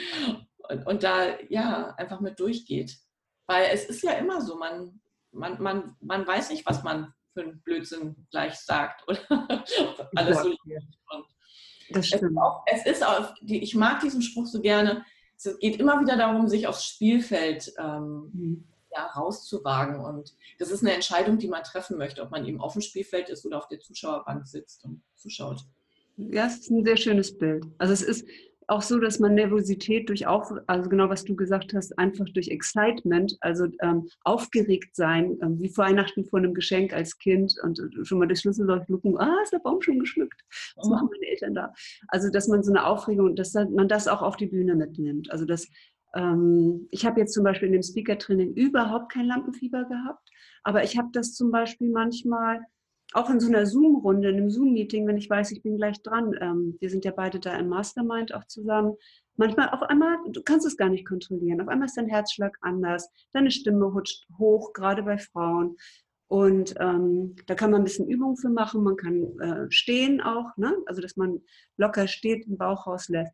und, 0.70 0.88
und, 0.88 1.04
da 1.04 1.40
ja 1.50 1.94
einfach 1.96 2.22
mit 2.22 2.40
durchgeht. 2.40 2.98
Weil 3.48 3.70
es 3.74 3.86
ist 3.86 4.04
ja 4.04 4.14
immer 4.14 4.40
so, 4.42 4.58
man, 4.58 5.02
man, 5.32 5.62
man, 5.62 5.96
man 6.00 6.26
weiß 6.26 6.52
nicht, 6.52 6.66
was 6.66 6.84
man 6.84 7.14
für 7.34 7.42
einen 7.42 7.62
Blödsinn 7.64 8.28
gleich 8.32 8.56
sagt 8.56 9.04
oder 9.08 10.10
alles 10.16 10.42
so. 10.42 10.50
Und 10.50 11.26
das 11.90 12.08
stimmt. 12.08 12.24
Es 12.24 12.32
ist, 12.32 12.38
auch, 12.38 12.64
es 12.66 12.86
ist 12.86 13.06
auch, 13.06 13.34
ich 13.46 13.76
mag 13.76 14.00
diesen 14.00 14.22
Spruch 14.22 14.46
so 14.46 14.62
gerne. 14.62 15.04
Es 15.36 15.58
geht 15.60 15.78
immer 15.78 16.00
wieder 16.00 16.16
darum, 16.16 16.48
sich 16.48 16.68
aufs 16.68 16.86
Spielfeld 16.86 17.74
ähm, 17.78 18.30
mhm 18.32 18.71
ja, 18.94 19.08
rauszuwagen. 19.08 20.00
Und 20.00 20.36
das 20.60 20.72
ist 20.72 20.82
eine 20.82 20.94
Entscheidung, 20.94 21.38
die 21.38 21.48
man 21.48 21.64
treffen 21.64 21.98
möchte, 21.98 22.22
ob 22.22 22.32
man 22.32 22.46
eben 22.46 22.60
auf 22.60 22.74
dem 22.74 22.82
Spielfeld 22.82 23.30
ist 23.30 23.46
oder 23.46 23.58
auf 23.58 23.68
der 23.68 23.80
Zuschauerbank 23.80 24.46
sitzt 24.48 24.84
und 24.86 25.02
zuschaut. 25.16 25.66
Ja, 26.18 26.46
es 26.46 26.60
ist 26.60 26.72
ein 26.72 26.86
sehr 26.86 26.98
schönes 26.98 27.38
Bild. 27.38 27.66
Also 27.78 27.94
es 27.94 28.02
ist 28.02 28.26
auch 28.68 28.82
so, 28.82 29.00
dass 29.00 29.20
man 29.20 29.36
Nervosität 29.36 30.08
durch 30.08 30.28
auf, 30.28 30.50
also 30.68 30.90
genau 30.90 31.10
was 31.10 31.26
du 31.26 31.36
gesagt 31.36 31.74
hast, 31.74 31.98
einfach 32.00 32.26
durch 32.34 32.48
Excitement, 32.48 33.36
also 33.42 33.66
ähm, 33.82 34.08
aufgeregt 34.24 34.96
sein, 34.96 35.38
ähm, 35.42 35.60
wie 35.60 35.68
vor 35.68 35.86
Weihnachten 35.86 36.24
vor 36.24 36.40
einem 36.40 36.54
Geschenk 36.54 36.94
als 36.94 37.18
Kind 37.18 37.54
und 37.64 37.80
äh, 37.80 38.06
schon 38.06 38.20
mal 38.20 38.28
durch 38.28 38.40
Schlüsselloch 38.40 38.88
lucken, 38.88 39.18
ah, 39.18 39.36
ist 39.44 39.52
der 39.52 39.60
Baum 39.60 39.82
schon 39.82 40.00
geschmückt. 40.00 40.42
Was 40.78 40.88
machen 40.88 41.10
meine 41.12 41.32
Eltern 41.32 41.54
da? 41.54 41.74
Also 42.08 42.30
dass 42.30 42.48
man 42.48 42.64
so 42.64 42.72
eine 42.72 42.86
Aufregung, 42.86 43.36
dass 43.36 43.54
man 43.54 43.90
das 43.90 44.08
auch 44.08 44.22
auf 44.22 44.38
die 44.38 44.48
Bühne 44.48 44.76
mitnimmt. 44.76 45.30
Also 45.32 45.44
dass 45.44 45.68
ähm, 46.14 46.88
ich 46.92 47.06
habe 47.06 47.20
jetzt 47.20 47.34
zum 47.34 47.44
Beispiel 47.44 47.68
in 47.68 47.74
dem 47.74 47.84
Speaker-Training 47.84 48.54
überhaupt 48.54 49.12
kein 49.12 49.26
Lampenfieber 49.26 49.86
gehabt, 49.86 50.30
aber 50.64 50.84
ich 50.84 50.98
habe 50.98 51.10
das 51.12 51.34
zum 51.34 51.52
Beispiel 51.52 51.90
manchmal 51.90 52.62
auch 53.14 53.30
in 53.30 53.40
so 53.40 53.48
einer 53.48 53.66
Zoom-Runde, 53.66 54.30
in 54.30 54.38
einem 54.38 54.50
Zoom-Meeting, 54.50 55.06
wenn 55.06 55.18
ich 55.18 55.30
weiß, 55.30 55.52
ich 55.52 55.62
bin 55.62 55.78
gleich 55.78 56.02
dran. 56.02 56.34
Ähm, 56.40 56.78
wir 56.80 56.90
sind 56.90 57.04
ja 57.04 57.12
beide 57.12 57.40
da 57.40 57.58
im 57.58 57.68
Mastermind 57.68 58.34
auch 58.34 58.46
zusammen. 58.46 58.96
Manchmal 59.36 59.70
auf 59.70 59.82
einmal, 59.84 60.18
du 60.32 60.42
kannst 60.44 60.66
es 60.66 60.78
gar 60.78 60.90
nicht 60.90 61.06
kontrollieren. 61.06 61.62
Auf 61.62 61.68
einmal 61.68 61.88
ist 61.88 61.98
dein 61.98 62.08
Herzschlag 62.08 62.58
anders, 62.62 63.10
deine 63.34 63.52
Stimme 63.52 63.86
rutscht 63.86 64.26
hoch, 64.38 64.72
gerade 64.74 65.04
bei 65.04 65.18
Frauen. 65.18 65.76
Und 66.28 66.76
ähm, 66.80 67.36
da 67.48 67.56
kann 67.56 67.72
man 67.72 67.82
ein 67.82 67.84
bisschen 67.84 68.08
Übung 68.08 68.38
für 68.38 68.50
machen. 68.50 68.84
Man 68.84 68.96
kann 68.96 69.40
äh, 69.40 69.70
stehen 69.70 70.22
auch, 70.22 70.56
ne? 70.56 70.74
also 70.86 71.02
dass 71.02 71.18
man 71.18 71.42
locker 71.76 72.08
steht, 72.08 72.46
den 72.46 72.58
Bauch 72.58 72.88
rauslässt, 72.88 73.34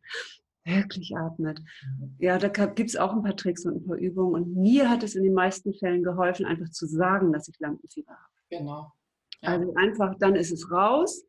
wirklich 0.68 1.16
atmet. 1.16 1.60
Mhm. 1.60 2.16
Ja, 2.18 2.38
da 2.38 2.48
gibt 2.48 2.90
es 2.90 2.96
auch 2.96 3.12
ein 3.12 3.22
paar 3.22 3.36
Tricks 3.36 3.64
und 3.64 3.76
ein 3.76 3.84
paar 3.84 3.96
Übungen. 3.96 4.34
Und 4.34 4.56
mir 4.56 4.88
hat 4.88 5.02
es 5.02 5.14
in 5.14 5.24
den 5.24 5.34
meisten 5.34 5.74
Fällen 5.74 6.02
geholfen, 6.02 6.46
einfach 6.46 6.70
zu 6.70 6.86
sagen, 6.86 7.32
dass 7.32 7.48
ich 7.48 7.58
Lampenfieber 7.58 8.12
habe. 8.12 8.32
Genau. 8.50 8.92
Also 9.42 9.74
einfach, 9.74 10.14
dann 10.18 10.36
ist 10.36 10.52
es 10.52 10.70
raus, 10.70 11.24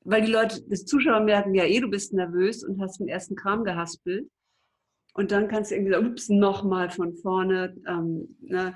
weil 0.00 0.24
die 0.24 0.32
Leute, 0.32 0.62
das 0.68 0.84
Zuschauer 0.84 1.20
merken 1.20 1.54
ja 1.54 1.64
eh, 1.64 1.80
du 1.80 1.88
bist 1.88 2.12
nervös 2.12 2.64
und 2.64 2.80
hast 2.80 3.00
den 3.00 3.08
ersten 3.08 3.34
Kram 3.34 3.64
gehaspelt. 3.64 4.28
Und 5.14 5.32
dann 5.32 5.48
kannst 5.48 5.70
du 5.70 5.76
irgendwie 5.76 5.92
sagen, 5.92 6.06
ups, 6.08 6.28
nochmal 6.28 6.90
von 6.90 7.14
vorne, 7.14 7.74
ähm, 7.88 8.36
ne, 8.40 8.74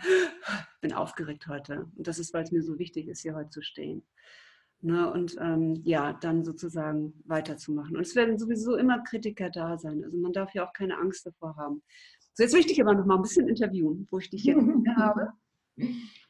bin 0.80 0.92
aufgeregt 0.92 1.46
heute. 1.48 1.86
Und 1.96 2.06
das 2.06 2.18
ist, 2.18 2.32
weil 2.32 2.44
es 2.44 2.50
mir 2.50 2.62
so 2.62 2.78
wichtig 2.78 3.08
ist, 3.08 3.20
hier 3.20 3.34
heute 3.34 3.50
zu 3.50 3.62
stehen. 3.62 4.02
Ne, 4.82 5.12
und 5.12 5.36
ähm, 5.38 5.82
ja, 5.84 6.14
dann 6.14 6.42
sozusagen 6.42 7.12
weiterzumachen. 7.26 7.96
Und 7.96 8.02
es 8.02 8.16
werden 8.16 8.38
sowieso 8.38 8.76
immer 8.76 9.02
Kritiker 9.02 9.50
da 9.50 9.76
sein. 9.76 10.02
Also 10.02 10.16
man 10.16 10.32
darf 10.32 10.54
ja 10.54 10.66
auch 10.66 10.72
keine 10.72 10.96
Angst 10.96 11.26
davor 11.26 11.54
haben. 11.56 11.82
So, 12.32 12.44
jetzt 12.44 12.54
möchte 12.54 12.72
ich 12.72 12.80
aber 12.80 12.94
noch 12.94 13.04
mal 13.04 13.16
ein 13.16 13.22
bisschen 13.22 13.46
interviewen, 13.46 14.08
wo 14.10 14.18
ich 14.18 14.30
dich 14.30 14.44
jetzt 14.44 14.64
habe. 14.96 15.32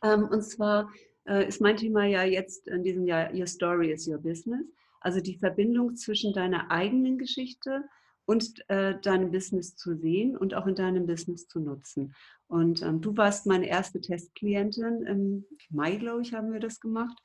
Ähm, 0.03 0.29
und 0.31 0.43
zwar 0.43 0.91
äh, 1.29 1.47
ist 1.47 1.61
mein 1.61 1.77
Thema 1.77 2.07
ja 2.07 2.25
jetzt 2.25 2.67
in 2.67 2.83
diesem 2.83 3.07
Jahr 3.07 3.33
Your 3.33 3.47
Story 3.47 3.93
is 3.93 4.09
Your 4.09 4.19
Business. 4.19 4.67
Also 5.01 5.21
die 5.21 5.39
Verbindung 5.39 5.95
zwischen 5.95 6.33
deiner 6.33 6.73
eigenen 6.73 7.19
Geschichte 7.19 7.85
und 8.27 8.69
äh, 8.69 8.99
deinem 9.01 9.31
Business 9.31 9.77
zu 9.77 9.97
sehen 9.97 10.37
und 10.37 10.55
auch 10.55 10.67
in 10.67 10.75
deinem 10.75 11.07
Business 11.07 11.47
zu 11.47 11.61
nutzen. 11.61 12.15
Und 12.49 12.83
ähm, 12.83 13.01
du 13.01 13.17
warst 13.17 13.47
meine 13.47 13.69
erste 13.69 14.01
Testklientin. 14.01 15.03
Im 15.03 15.47
Mai, 15.71 15.97
glaube 15.97 16.23
ich, 16.23 16.35
haben 16.35 16.53
wir 16.53 16.61
das 16.61 16.81
gemacht, 16.81 17.17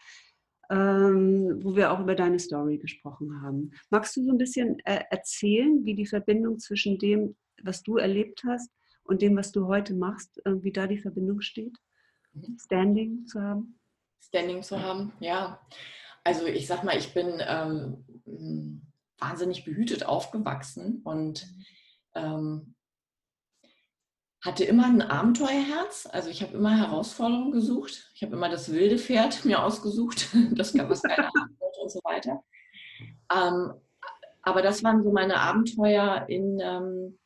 ähm, 0.70 1.60
wo 1.64 1.76
wir 1.76 1.92
auch 1.92 2.00
über 2.00 2.16
deine 2.16 2.40
Story 2.40 2.78
gesprochen 2.78 3.42
haben. 3.42 3.72
Magst 3.90 4.16
du 4.16 4.24
so 4.24 4.32
ein 4.32 4.38
bisschen 4.38 4.80
äh, 4.86 5.02
erzählen, 5.10 5.86
wie 5.86 5.96
die 5.96 6.06
Verbindung 6.06 6.60
zwischen 6.60 6.98
dem, 6.98 7.36
was 7.64 7.84
du 7.84 7.98
erlebt 7.98 8.44
hast 8.46 8.72
und 9.04 9.22
dem, 9.22 9.36
was 9.36 9.52
du 9.52 9.68
heute 9.68 9.94
machst, 9.94 10.42
äh, 10.46 10.64
wie 10.64 10.72
da 10.72 10.88
die 10.88 10.98
Verbindung 10.98 11.42
steht? 11.42 11.78
Mhm. 12.34 12.58
Standing 12.60 13.26
zu 13.26 13.42
haben? 13.42 13.80
Standing 14.20 14.64
zu 14.64 14.82
haben. 14.82 15.14
Ja, 15.20 15.60
also 16.24 16.46
ich 16.46 16.68
sag 16.68 16.84
mal, 16.84 16.98
ich 16.98 17.14
bin 17.14 17.42
ähm, 17.48 18.82
wahnsinnig 19.20 19.66
behütet 19.66 20.06
aufgewachsen 20.06 21.02
und 21.04 21.48
ähm, 22.16 22.75
hatte 24.46 24.64
immer 24.64 24.86
ein 24.86 25.02
Abenteuerherz. 25.02 26.08
Also 26.12 26.30
ich 26.30 26.44
habe 26.44 26.54
immer 26.54 26.78
Herausforderungen 26.78 27.52
gesucht. 27.52 28.12
Ich 28.14 28.22
habe 28.22 28.36
immer 28.36 28.48
das 28.48 28.72
wilde 28.72 28.98
Pferd 28.98 29.44
mir 29.46 29.64
ausgesucht, 29.64 30.30
das 30.52 30.78
was 30.78 31.02
keiner 31.02 31.28
haben 31.28 31.58
wollte 31.60 31.82
und 31.82 31.92
so 31.92 32.00
weiter. 32.04 32.44
Ähm, 33.34 33.74
aber 34.44 34.62
das 34.62 34.84
waren 34.84 35.04
so 35.04 35.12
meine 35.12 35.38
Abenteuer 35.38 36.26
in, 36.30 36.60
ähm, 36.62 37.18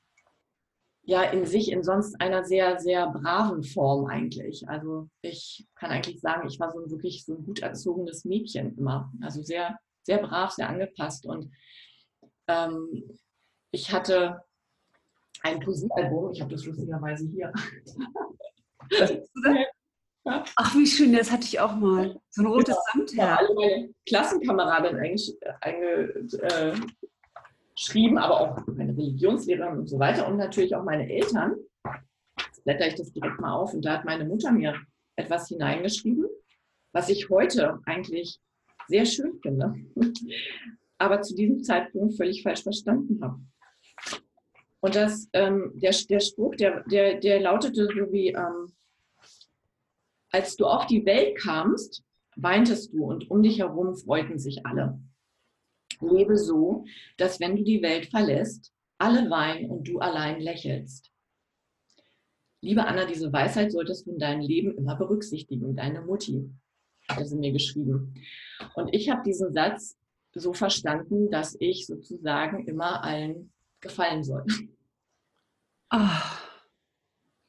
ja 1.04 1.24
in 1.24 1.46
sich 1.46 1.72
in 1.72 1.84
sonst 1.84 2.22
einer 2.22 2.46
sehr, 2.46 2.80
sehr 2.80 3.08
braven 3.08 3.64
Form 3.64 4.06
eigentlich. 4.06 4.70
Also 4.70 5.10
ich 5.22 5.68
kann 5.76 5.92
eigentlich 5.92 6.22
sagen, 6.22 6.48
ich 6.48 6.60
war 6.60 6.72
so 6.72 6.80
ein 6.80 6.90
wirklich 6.90 7.26
so 7.26 7.36
ein 7.36 7.46
gut 7.46 7.60
erzogenes 7.60 8.24
Mädchen 8.24 8.78
immer. 8.78 9.12
Also 9.22 9.44
sehr, 9.44 9.78
sehr 10.04 10.20
brav, 10.20 10.52
sehr 10.52 10.70
angepasst. 10.70 11.26
Und 11.26 11.52
ähm, 12.48 13.04
ich 13.72 13.92
hatte 13.92 14.42
ein 15.44 15.60
Poesiealbum, 15.60 16.32
ich 16.32 16.42
habe 16.42 16.52
das 16.52 16.66
lustigerweise 16.66 17.28
hier. 17.28 17.52
Ach, 20.56 20.76
wie 20.76 20.86
schön, 20.86 21.14
das 21.14 21.32
hatte 21.32 21.46
ich 21.46 21.60
auch 21.60 21.76
mal. 21.76 22.20
So 22.30 22.42
ein 22.42 22.48
rotes 22.48 22.76
genau. 22.92 23.06
Samtherz. 23.08 23.40
Alle 23.40 23.56
meine 23.56 23.90
Klassenkameradinnen 24.08 25.02
einge, 25.02 25.20
einge, 25.62 26.28
äh, 26.34 26.74
aber 28.18 28.42
auch 28.42 28.68
meine 28.68 28.96
Religionslehrerin 28.96 29.80
und 29.80 29.88
so 29.88 29.98
weiter 29.98 30.28
und 30.28 30.38
natürlich 30.38 30.76
auch 30.76 30.84
meine 30.84 31.10
Eltern. 31.10 31.56
Jetzt 32.38 32.64
blätter 32.64 32.88
ich 32.88 32.96
das 32.96 33.12
direkt 33.12 33.40
mal 33.40 33.54
auf 33.54 33.74
und 33.74 33.84
da 33.86 33.94
hat 33.94 34.06
meine 34.06 34.26
Mutter 34.26 34.52
mir 34.52 34.76
etwas 35.16 35.48
hineingeschrieben, 35.48 36.26
was 36.94 37.10
ich 37.10 37.30
heute 37.30 37.80
eigentlich 37.86 38.40
sehr 38.88 39.06
schön 39.06 39.40
finde, 39.42 39.74
aber 40.98 41.22
zu 41.22 41.36
diesem 41.36 41.64
Zeitpunkt 41.64 42.16
völlig 42.16 42.44
falsch 42.44 42.64
verstanden 42.64 43.22
habe. 43.24 43.40
Und 44.82 44.96
das, 44.96 45.28
ähm, 45.34 45.72
der, 45.76 45.94
der 46.10 46.20
Spruch, 46.20 46.56
der, 46.56 46.84
der, 46.86 47.20
der 47.20 47.42
lautete 47.42 47.86
so 47.86 48.12
wie, 48.12 48.30
ähm, 48.30 48.74
als 50.32 50.56
du 50.56 50.66
auf 50.66 50.86
die 50.88 51.06
Welt 51.06 51.38
kamst, 51.38 52.04
weintest 52.36 52.94
du 52.94 53.06
und 53.06 53.30
um 53.30 53.44
dich 53.44 53.60
herum 53.60 53.96
freuten 53.96 54.40
sich 54.40 54.66
alle. 54.66 55.00
Lebe 56.02 56.38
so, 56.38 56.86
dass 57.18 57.40
wenn 57.40 57.58
du 57.58 57.64
die 57.64 57.82
Welt 57.82 58.06
verlässt, 58.06 58.72
alle 58.98 59.30
weinen 59.30 59.70
und 59.70 59.88
du 59.88 60.00
allein 60.00 60.40
lächelst. 60.40 61.12
Liebe 62.62 62.86
Anna, 62.86 63.06
diese 63.06 63.32
Weisheit 63.32 63.72
solltest 63.72 64.06
du 64.06 64.12
in 64.12 64.20
deinem 64.20 64.42
Leben 64.42 64.78
immer 64.78 64.96
berücksichtigen, 64.96 65.76
deine 65.76 66.02
Mutti 66.02 66.50
hat 67.08 67.28
sie 67.28 67.38
mir 67.38 67.52
geschrieben. 67.52 68.14
Und 68.76 68.94
ich 68.94 69.10
habe 69.10 69.24
diesen 69.24 69.52
Satz 69.54 69.98
so 70.34 70.54
verstanden, 70.54 71.32
dass 71.32 71.56
ich 71.60 71.88
sozusagen 71.88 72.68
immer 72.68 73.04
allen 73.04 73.52
gefallen 73.82 74.24
soll. 74.24 74.46
Ach, 75.90 76.40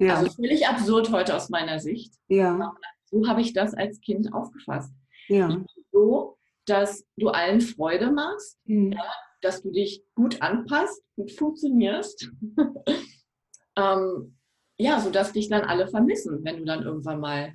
ja. 0.00 0.16
Also 0.16 0.32
völlig 0.32 0.66
absurd 0.66 1.12
heute 1.12 1.36
aus 1.36 1.50
meiner 1.50 1.78
Sicht. 1.78 2.14
Ja. 2.28 2.72
So 3.04 3.28
habe 3.28 3.42
ich 3.42 3.52
das 3.52 3.74
als 3.74 4.00
Kind 4.00 4.32
aufgefasst. 4.32 4.94
Ja. 5.28 5.64
So, 5.92 6.38
dass 6.64 7.06
du 7.16 7.28
allen 7.28 7.60
Freude 7.60 8.10
machst, 8.10 8.58
mhm. 8.64 8.92
ja, 8.92 9.04
dass 9.42 9.62
du 9.62 9.70
dich 9.70 10.04
gut 10.14 10.40
anpasst, 10.40 11.02
gut 11.16 11.32
funktionierst. 11.32 12.30
ähm, 13.76 14.36
ja, 14.78 15.00
sodass 15.00 15.32
dich 15.32 15.50
dann 15.50 15.62
alle 15.62 15.88
vermissen, 15.88 16.42
wenn 16.44 16.58
du 16.58 16.64
dann 16.64 16.82
irgendwann 16.82 17.20
mal 17.20 17.54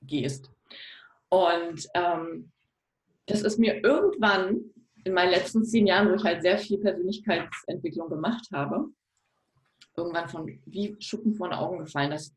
gehst. 0.00 0.50
Und 1.28 1.86
ähm, 1.94 2.50
das 3.26 3.42
ist 3.42 3.58
mir 3.58 3.82
irgendwann 3.84 4.71
in 5.04 5.14
meinen 5.14 5.30
letzten 5.30 5.64
zehn 5.64 5.86
Jahren, 5.86 6.10
wo 6.10 6.14
ich 6.14 6.24
halt 6.24 6.42
sehr 6.42 6.58
viel 6.58 6.78
Persönlichkeitsentwicklung 6.78 8.08
gemacht 8.08 8.48
habe, 8.52 8.86
irgendwann 9.96 10.28
von 10.28 10.46
wie 10.66 10.96
Schuppen 11.00 11.34
vor 11.34 11.48
den 11.48 11.58
Augen 11.58 11.78
gefallen, 11.78 12.10
dass 12.10 12.34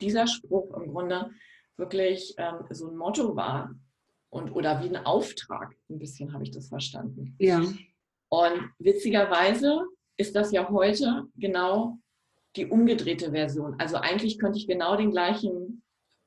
dieser 0.00 0.26
Spruch 0.26 0.76
im 0.76 0.90
Grunde 0.90 1.30
wirklich 1.76 2.34
ähm, 2.38 2.64
so 2.70 2.88
ein 2.88 2.96
Motto 2.96 3.36
war, 3.36 3.74
und 4.32 4.50
oder 4.52 4.82
wie 4.82 4.88
ein 4.88 5.04
Auftrag. 5.04 5.76
Ein 5.90 5.98
bisschen 5.98 6.32
habe 6.32 6.42
ich 6.42 6.50
das 6.50 6.68
verstanden. 6.68 7.36
Ja. 7.38 7.60
Und 8.30 8.70
witzigerweise 8.78 9.86
ist 10.16 10.34
das 10.34 10.52
ja 10.52 10.68
heute 10.70 11.24
genau 11.36 11.98
die 12.56 12.66
umgedrehte 12.66 13.30
Version. 13.30 13.78
Also 13.78 13.96
eigentlich 13.96 14.38
könnte 14.38 14.58
ich 14.58 14.66
genau 14.66 14.96
den 14.96 15.10
gleichen 15.10 15.82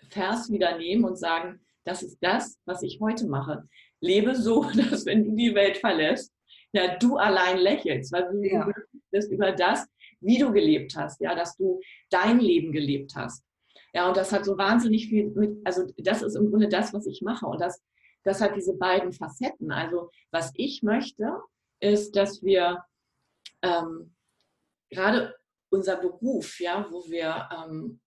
Vers 0.09 0.51
wieder 0.51 0.77
nehmen 0.77 1.03
und 1.03 1.17
sagen, 1.17 1.61
das 1.83 2.03
ist 2.03 2.19
das, 2.21 2.59
was 2.65 2.83
ich 2.83 2.99
heute 2.99 3.27
mache. 3.27 3.67
Lebe 4.05 4.35
so, 4.35 4.63
dass 4.89 5.05
wenn 5.05 5.25
du 5.25 5.35
die 5.35 5.55
Welt 5.55 5.77
verlässt, 5.77 6.33
ja, 6.73 6.97
du 6.97 7.17
allein 7.17 7.57
lächelst, 7.57 8.11
weil 8.11 8.29
du 8.31 8.43
ja. 8.43 8.69
bist 9.11 9.31
über 9.31 9.51
das, 9.51 9.85
wie 10.19 10.37
du 10.37 10.51
gelebt 10.51 10.95
hast, 10.95 11.21
ja, 11.21 11.35
dass 11.35 11.55
du 11.55 11.79
dein 12.09 12.39
Leben 12.39 12.71
gelebt 12.71 13.13
hast. 13.15 13.43
Ja, 13.93 14.09
und 14.09 14.17
das 14.17 14.33
hat 14.33 14.43
so 14.43 14.57
wahnsinnig 14.57 15.07
viel 15.07 15.29
mit, 15.29 15.57
also 15.63 15.85
das 15.97 16.21
ist 16.21 16.35
im 16.35 16.49
Grunde 16.49 16.67
das, 16.67 16.93
was 16.93 17.05
ich 17.07 17.21
mache. 17.21 17.45
Und 17.45 17.61
das 17.61 17.81
das 18.25 18.41
hat 18.41 18.55
diese 18.55 18.73
beiden 18.73 19.13
Facetten. 19.13 19.71
Also 19.71 20.09
was 20.31 20.51
ich 20.55 20.83
möchte, 20.83 21.39
ist, 21.79 22.15
dass 22.15 22.43
wir 22.43 22.83
ähm, 23.61 24.13
gerade 24.89 25.35
unser 25.69 25.95
Beruf, 25.97 26.59
ja, 26.59 26.87
wo 26.89 27.07
wir, 27.09 27.47
ähm, 27.55 28.01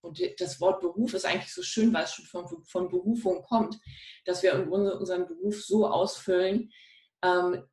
und 0.00 0.20
das 0.38 0.60
Wort 0.60 0.80
Beruf 0.80 1.14
ist 1.14 1.24
eigentlich 1.24 1.52
so 1.52 1.62
schön, 1.62 1.92
weil 1.92 2.04
es 2.04 2.14
schon 2.14 2.24
von, 2.26 2.64
von 2.64 2.88
Berufung 2.88 3.42
kommt, 3.42 3.78
dass 4.24 4.42
wir 4.42 4.52
im 4.52 4.68
Grunde 4.68 4.98
unseren 4.98 5.26
Beruf 5.26 5.62
so 5.62 5.86
ausfüllen, 5.86 6.70
ähm, 7.22 7.64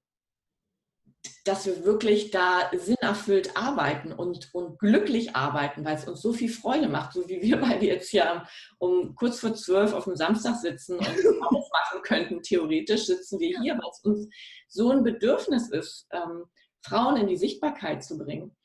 dass 1.44 1.66
wir 1.66 1.86
wirklich 1.86 2.32
da 2.32 2.70
sinnerfüllt 2.74 3.56
arbeiten 3.56 4.12
und, 4.12 4.54
und 4.54 4.80
glücklich 4.80 5.36
arbeiten, 5.36 5.86
weil 5.86 5.96
es 5.96 6.08
uns 6.08 6.22
so 6.22 6.34
viel 6.34 6.50
Freude 6.50 6.88
macht, 6.88 7.14
so 7.14 7.28
wie 7.30 7.42
wir 7.42 7.58
beide 7.62 7.86
jetzt 7.86 8.10
hier 8.10 8.46
um 8.80 9.16
kurz 9.16 9.40
vor 9.40 9.54
zwölf 9.54 9.94
auf 9.94 10.06
dem 10.06 10.16
Samstag 10.16 10.56
sitzen 10.56 10.98
und 10.98 11.08
aufmachen 11.44 12.02
könnten. 12.04 12.42
Theoretisch 12.42 13.06
sitzen 13.06 13.40
wir 13.40 13.60
hier, 13.62 13.74
weil 13.74 13.92
es 13.92 14.00
uns 14.04 14.28
so 14.68 14.90
ein 14.90 15.04
Bedürfnis 15.04 15.70
ist, 15.70 16.08
ähm, 16.12 16.46
Frauen 16.82 17.18
in 17.18 17.28
die 17.28 17.38
Sichtbarkeit 17.38 18.04
zu 18.04 18.18
bringen. 18.18 18.56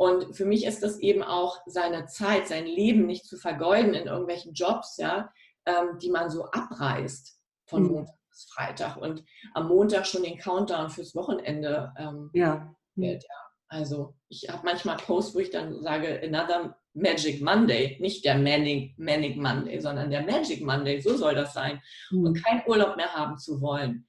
Und 0.00 0.34
für 0.34 0.46
mich 0.46 0.64
ist 0.64 0.82
das 0.82 0.98
eben 1.00 1.22
auch 1.22 1.58
seine 1.66 2.06
Zeit, 2.06 2.48
sein 2.48 2.64
Leben 2.64 3.04
nicht 3.04 3.26
zu 3.26 3.36
vergeuden 3.36 3.92
in 3.92 4.06
irgendwelchen 4.06 4.54
Jobs, 4.54 4.96
ja, 4.96 5.30
ähm, 5.66 5.98
die 5.98 6.08
man 6.08 6.30
so 6.30 6.46
abreißt 6.46 7.38
von 7.66 7.82
mhm. 7.82 7.88
Montag 7.90 8.14
bis 8.30 8.44
Freitag 8.50 8.96
und 8.96 9.22
am 9.52 9.68
Montag 9.68 10.06
schon 10.06 10.22
den 10.22 10.38
Countdown 10.38 10.88
fürs 10.88 11.14
Wochenende 11.14 11.92
ähm, 11.98 12.30
ja. 12.32 12.74
Wird, 12.94 13.24
ja. 13.24 13.36
Also 13.68 14.14
ich 14.30 14.48
habe 14.48 14.62
manchmal 14.64 14.96
Posts, 14.96 15.34
wo 15.34 15.38
ich 15.40 15.50
dann 15.50 15.82
sage, 15.82 16.18
another 16.24 16.78
Magic 16.94 17.42
Monday, 17.42 17.98
nicht 18.00 18.24
der 18.24 18.38
Manic, 18.38 18.98
Manic 18.98 19.36
Monday, 19.36 19.80
sondern 19.80 20.08
der 20.08 20.22
Magic 20.22 20.64
Monday, 20.64 20.98
so 21.02 21.14
soll 21.14 21.34
das 21.34 21.52
sein. 21.52 21.78
Mhm. 22.10 22.24
Und 22.24 22.42
keinen 22.42 22.62
Urlaub 22.66 22.96
mehr 22.96 23.12
haben 23.12 23.36
zu 23.36 23.60
wollen. 23.60 24.06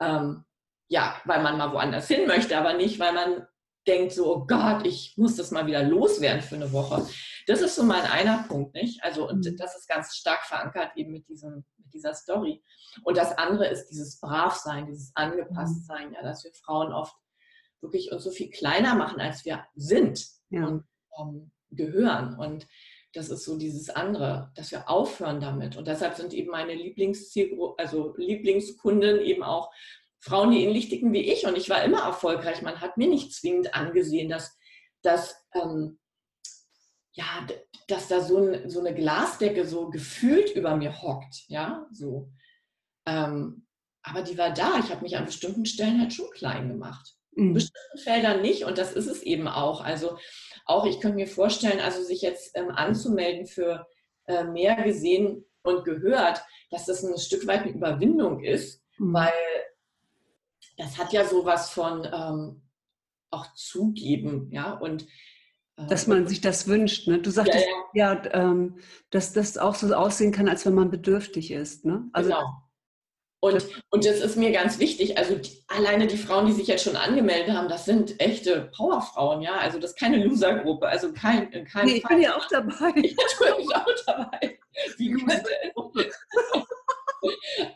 Ähm, 0.00 0.46
ja, 0.88 1.20
weil 1.26 1.42
man 1.42 1.58
mal 1.58 1.70
woanders 1.70 2.08
hin 2.08 2.26
möchte, 2.26 2.56
aber 2.56 2.72
nicht, 2.72 2.98
weil 2.98 3.12
man 3.12 3.46
denkt 3.86 4.12
so, 4.12 4.34
oh 4.34 4.46
Gott, 4.46 4.86
ich 4.86 5.14
muss 5.16 5.36
das 5.36 5.50
mal 5.50 5.66
wieder 5.66 5.82
loswerden 5.82 6.42
für 6.42 6.56
eine 6.56 6.72
Woche. 6.72 7.06
Das 7.46 7.60
ist 7.60 7.76
so 7.76 7.82
mein 7.82 8.04
einer 8.04 8.44
Punkt, 8.48 8.74
nicht? 8.74 9.02
Also, 9.04 9.28
und 9.28 9.44
mhm. 9.44 9.56
das 9.56 9.76
ist 9.76 9.88
ganz 9.88 10.14
stark 10.16 10.44
verankert 10.44 10.92
eben 10.96 11.12
mit, 11.12 11.28
diesem, 11.28 11.64
mit 11.76 11.92
dieser 11.92 12.14
Story. 12.14 12.62
Und 13.02 13.16
das 13.16 13.36
andere 13.36 13.68
ist 13.68 13.88
dieses 13.88 14.18
Bravsein, 14.20 14.86
dieses 14.86 15.12
Angepasstsein, 15.14 16.12
ja, 16.12 16.22
dass 16.22 16.44
wir 16.44 16.52
Frauen 16.52 16.92
oft 16.92 17.14
wirklich 17.80 18.12
uns 18.12 18.24
so 18.24 18.30
viel 18.30 18.50
kleiner 18.50 18.94
machen, 18.94 19.20
als 19.20 19.44
wir 19.44 19.64
sind 19.74 20.26
ja. 20.48 20.66
und 20.66 20.84
ähm, 21.20 21.52
gehören. 21.70 22.38
Und 22.38 22.66
das 23.12 23.28
ist 23.28 23.44
so 23.44 23.56
dieses 23.58 23.90
andere, 23.90 24.50
dass 24.56 24.72
wir 24.72 24.88
aufhören 24.88 25.40
damit. 25.40 25.76
Und 25.76 25.86
deshalb 25.86 26.14
sind 26.14 26.32
eben 26.32 26.50
meine 26.50 26.74
Lieblingszielgruppe, 26.74 27.82
also 27.82 28.14
Lieblingskunden 28.16 29.20
eben 29.20 29.42
auch 29.42 29.70
Frauen, 30.24 30.52
die 30.52 30.64
ähnlich 30.64 30.88
dicken 30.88 31.12
wie 31.12 31.30
ich. 31.30 31.46
Und 31.46 31.58
ich 31.58 31.68
war 31.68 31.84
immer 31.84 32.00
erfolgreich. 32.00 32.62
Man 32.62 32.80
hat 32.80 32.96
mir 32.96 33.08
nicht 33.08 33.34
zwingend 33.34 33.74
angesehen, 33.74 34.30
dass, 34.30 34.56
dass, 35.02 35.36
ähm, 35.54 35.98
ja, 37.12 37.46
dass 37.88 38.08
da 38.08 38.22
so, 38.22 38.38
ein, 38.38 38.70
so, 38.70 38.80
eine 38.80 38.94
Glasdecke 38.94 39.66
so 39.66 39.90
gefühlt 39.90 40.50
über 40.56 40.76
mir 40.76 41.02
hockt. 41.02 41.44
Ja, 41.48 41.86
so. 41.92 42.30
Ähm, 43.04 43.66
aber 44.02 44.22
die 44.22 44.38
war 44.38 44.50
da. 44.54 44.78
Ich 44.78 44.90
habe 44.90 45.02
mich 45.02 45.18
an 45.18 45.26
bestimmten 45.26 45.66
Stellen 45.66 46.00
halt 46.00 46.14
schon 46.14 46.30
klein 46.30 46.68
gemacht. 46.68 47.16
In 47.36 47.48
mhm. 47.48 47.54
bestimmten 47.54 47.98
Feldern 47.98 48.40
nicht. 48.40 48.64
Und 48.64 48.78
das 48.78 48.94
ist 48.94 49.08
es 49.08 49.22
eben 49.22 49.46
auch. 49.46 49.82
Also 49.82 50.16
auch, 50.64 50.86
ich 50.86 51.00
könnte 51.00 51.16
mir 51.16 51.28
vorstellen, 51.28 51.80
also 51.80 52.02
sich 52.02 52.22
jetzt 52.22 52.56
ähm, 52.56 52.70
anzumelden 52.70 53.46
für 53.46 53.86
äh, 54.26 54.44
mehr 54.44 54.76
gesehen 54.76 55.44
und 55.62 55.84
gehört, 55.84 56.42
dass 56.70 56.86
das 56.86 57.02
ein 57.02 57.18
Stück 57.18 57.46
weit 57.46 57.64
eine 57.64 57.72
Überwindung 57.72 58.42
ist, 58.42 58.82
mhm. 58.96 59.12
weil 59.12 59.32
das 60.76 60.98
hat 60.98 61.12
ja 61.12 61.24
sowas 61.24 61.70
von 61.70 62.06
ähm, 62.12 62.62
auch 63.30 63.52
zugeben, 63.54 64.50
ja, 64.52 64.72
und 64.72 65.06
äh, 65.76 65.86
dass 65.88 66.06
man 66.06 66.26
sich 66.26 66.40
das 66.40 66.68
wünscht. 66.68 67.08
Ne? 67.08 67.20
Du 67.20 67.30
sagtest 67.30 67.66
ja, 67.94 68.14
ja. 68.14 68.22
ja 68.22 68.32
ähm, 68.32 68.78
dass 69.10 69.32
das 69.32 69.58
auch 69.58 69.74
so 69.74 69.92
aussehen 69.94 70.32
kann, 70.32 70.48
als 70.48 70.64
wenn 70.66 70.74
man 70.74 70.90
bedürftig 70.90 71.50
ist. 71.50 71.84
Ne? 71.84 72.08
Also, 72.12 72.30
genau. 72.30 72.60
Und, 73.40 73.66
und 73.90 74.06
das 74.06 74.20
ist 74.20 74.36
mir 74.36 74.52
ganz 74.52 74.78
wichtig. 74.78 75.18
Also 75.18 75.34
die, 75.34 75.50
alleine 75.68 76.06
die 76.06 76.16
Frauen, 76.16 76.46
die 76.46 76.52
sich 76.52 76.66
jetzt 76.66 76.82
schon 76.82 76.96
angemeldet 76.96 77.54
haben, 77.54 77.68
das 77.68 77.84
sind 77.84 78.18
echte 78.18 78.70
Powerfrauen, 78.74 79.42
ja. 79.42 79.56
Also 79.56 79.78
das 79.78 79.90
ist 79.90 79.98
keine 79.98 80.24
Losergruppe. 80.24 80.88
Also 80.88 81.12
kein, 81.12 81.50
kein 81.66 81.84
nee, 81.84 81.96
ich 81.96 82.04
bin 82.04 82.22
ja 82.22 82.36
auch 82.36 82.48
dabei. 82.48 82.90
Ich 82.96 83.14
bin 83.14 83.72
auch 83.74 83.84
dabei. 84.06 84.58
Wie 84.96 85.14